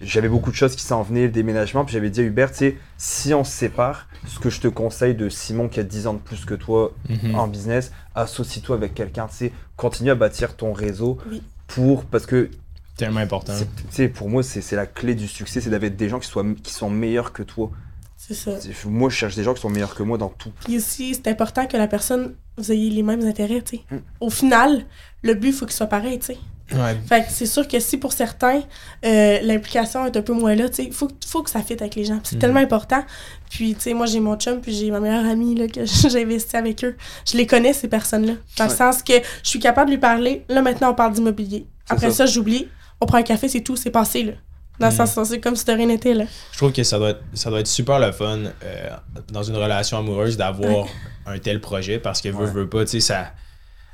[0.00, 1.84] J'avais beaucoup de choses qui s'en venaient, le déménagement.
[1.84, 2.50] Puis j'avais dit à Hubert,
[2.96, 6.14] si on se sépare, ce que je te conseille de Simon qui a 10 ans
[6.14, 7.34] de plus que toi Mhm.
[7.34, 11.42] en business, associe-toi avec quelqu'un, tu continue à bâtir ton réseau Oui.
[11.66, 12.50] pour, parce que,
[12.96, 13.52] Tellement important.
[14.14, 16.72] pour moi, c'est c'est la clé du succès, c'est d'avoir des gens qui, soient, qui
[16.72, 17.70] sont meilleurs que toi.
[18.16, 18.52] C'est ça.
[18.86, 20.50] Moi, je cherche des gens qui sont meilleurs que moi dans tout.
[20.64, 23.82] Puis aussi, c'est important que la personne, vous ayez les mêmes intérêts, tu sais.
[23.90, 23.98] Mm.
[24.20, 24.86] Au final,
[25.22, 26.38] le but, il faut qu'il soit pareil, tu sais.
[26.72, 26.96] Ouais.
[27.06, 28.62] Fait que c'est sûr que si pour certains,
[29.04, 31.82] euh, l'implication est un peu moins là, tu sais, il faut, faut que ça fitte
[31.82, 32.20] avec les gens.
[32.22, 32.40] C'est Mhm.
[32.40, 33.04] tellement important.
[33.50, 36.22] Puis, tu sais, moi, j'ai mon chum, puis j'ai ma meilleure amie, là, que j'ai
[36.22, 36.96] investi avec eux.
[37.30, 38.34] Je les connais, ces personnes-là.
[38.56, 39.12] Dans le sens que
[39.42, 40.44] je suis capable de lui parler.
[40.48, 41.66] Là, maintenant, on parle d'immobilier.
[41.90, 42.18] Après ça.
[42.18, 42.68] ça, j'oublie.
[43.02, 44.32] On prend un café, c'est tout, c'est passé, là.
[44.80, 45.06] Dans le Mhm.
[45.06, 46.24] sens, c'est comme si de rien n'était, là.
[46.52, 48.88] Je trouve que ça doit être, ça doit être super le fun euh,
[49.32, 50.86] dans une relation amoureuse d'avoir
[51.26, 52.50] un tel projet parce que veut, Ouais.
[52.50, 53.30] veut pas, tu sais, ça.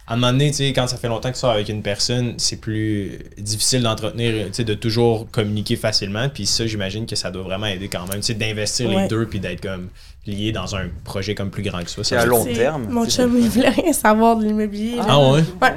[0.07, 1.83] À un moment donné, tu sais, quand ça fait longtemps que tu sors avec une
[1.83, 6.29] personne, c'est plus difficile d'entretenir, tu sais, de toujours communiquer facilement.
[6.29, 9.27] Puis ça, j'imagine que ça doit vraiment aider quand même, tu sais, d'investir les deux
[9.27, 9.89] puis d'être comme
[10.27, 12.03] lié dans un projet comme plus grand que ça.
[12.03, 12.89] ça Et à long C'est- terme.
[12.89, 14.97] Mon c'est- chum, il voulait rien savoir de l'immobilier.
[14.97, 15.05] là.
[15.09, 15.45] Ah ouais?
[15.63, 15.75] Ouais.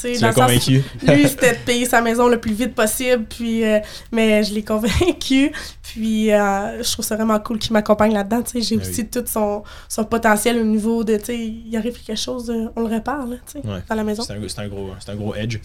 [0.00, 0.82] Tu l'as convaincu?
[1.06, 3.80] Lui, c'était de payer sa maison le plus vite possible, puis, euh,
[4.12, 5.52] mais je l'ai convaincu.
[5.82, 8.42] Puis euh, je trouve ça vraiment cool qu'il m'accompagne là-dedans.
[8.54, 9.08] J'ai Ah aussi oui.
[9.08, 13.26] tout son, son potentiel au niveau de, il arrive quelque chose, euh, on le répare,
[13.26, 13.80] là, Ouais.
[13.88, 14.22] dans la maison.
[14.22, 15.58] C'est un, un gros, c'est un gros edge.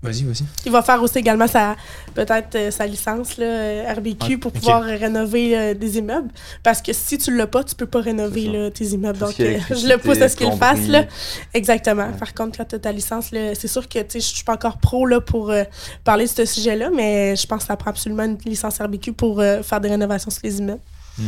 [0.00, 0.44] Vas-y, vas-y.
[0.64, 1.74] Il va faire aussi également sa,
[2.14, 6.28] peut-être euh, sa licence, là, euh, RBQ, Ah, pour pouvoir rénover euh, des immeubles.
[6.62, 9.18] Parce que si tu l'as pas, tu peux pas rénover là, tes immeubles.
[9.18, 11.04] Donc, euh, je le pousse à ce qu'il fasse, là.
[11.52, 12.06] Exactement.
[12.06, 12.16] Ouais.
[12.16, 14.44] Par contre, quand tu as ta licence, là, c'est sûr que tu sais, je suis
[14.44, 15.64] pas encore pro là, pour euh,
[16.04, 19.40] parler de ce sujet-là, mais je pense que ça prend absolument une licence RBQ pour
[19.40, 20.80] euh, faire des rénovations sur les immeubles.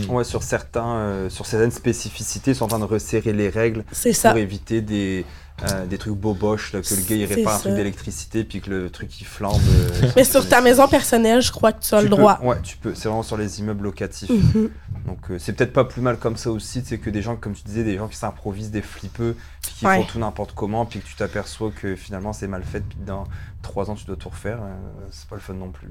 [0.08, 3.84] Ouais, sur, certains, euh, sur certaines spécificités, ils sont en train de resserrer les règles
[3.90, 4.30] C'est ça.
[4.30, 5.26] pour éviter des,
[5.68, 8.70] euh, des trucs boboches, là, que le gars il répare un truc d'électricité puis que
[8.70, 9.60] le truc il flambe.
[10.02, 12.38] euh, Mais sur ta maison personnelle, je crois que tu as tu le peux- droit.
[12.42, 12.94] Ouais, tu peux.
[12.94, 14.30] C'est vraiment sur les immeubles locatifs.
[14.30, 14.70] Mhm.
[15.06, 17.52] Donc euh, c'est peut-être pas plus mal comme ça aussi, c'est que des gens, comme
[17.54, 19.96] tu disais, des gens qui s'improvisent, des flippeux, puis qui Ouais.
[19.98, 23.24] font tout n'importe comment, puis que tu t'aperçois que finalement c'est mal fait, puis dans
[23.62, 24.74] trois ans tu dois tout refaire, euh,
[25.10, 25.88] c'est pas le fun non plus.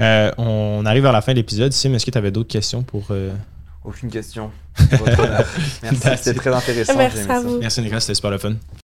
[0.00, 1.72] Euh, on arrive vers la fin de l'épisode.
[1.72, 3.06] Sim, est-ce que tu avais d'autres questions pour.
[3.88, 4.50] Aucune question.
[5.82, 6.36] Merci, c'était it.
[6.36, 6.94] très intéressant.
[6.94, 7.58] Merci j'ai aimé à vous.
[7.58, 8.52] Merci, Nicolas, c'était super le fun.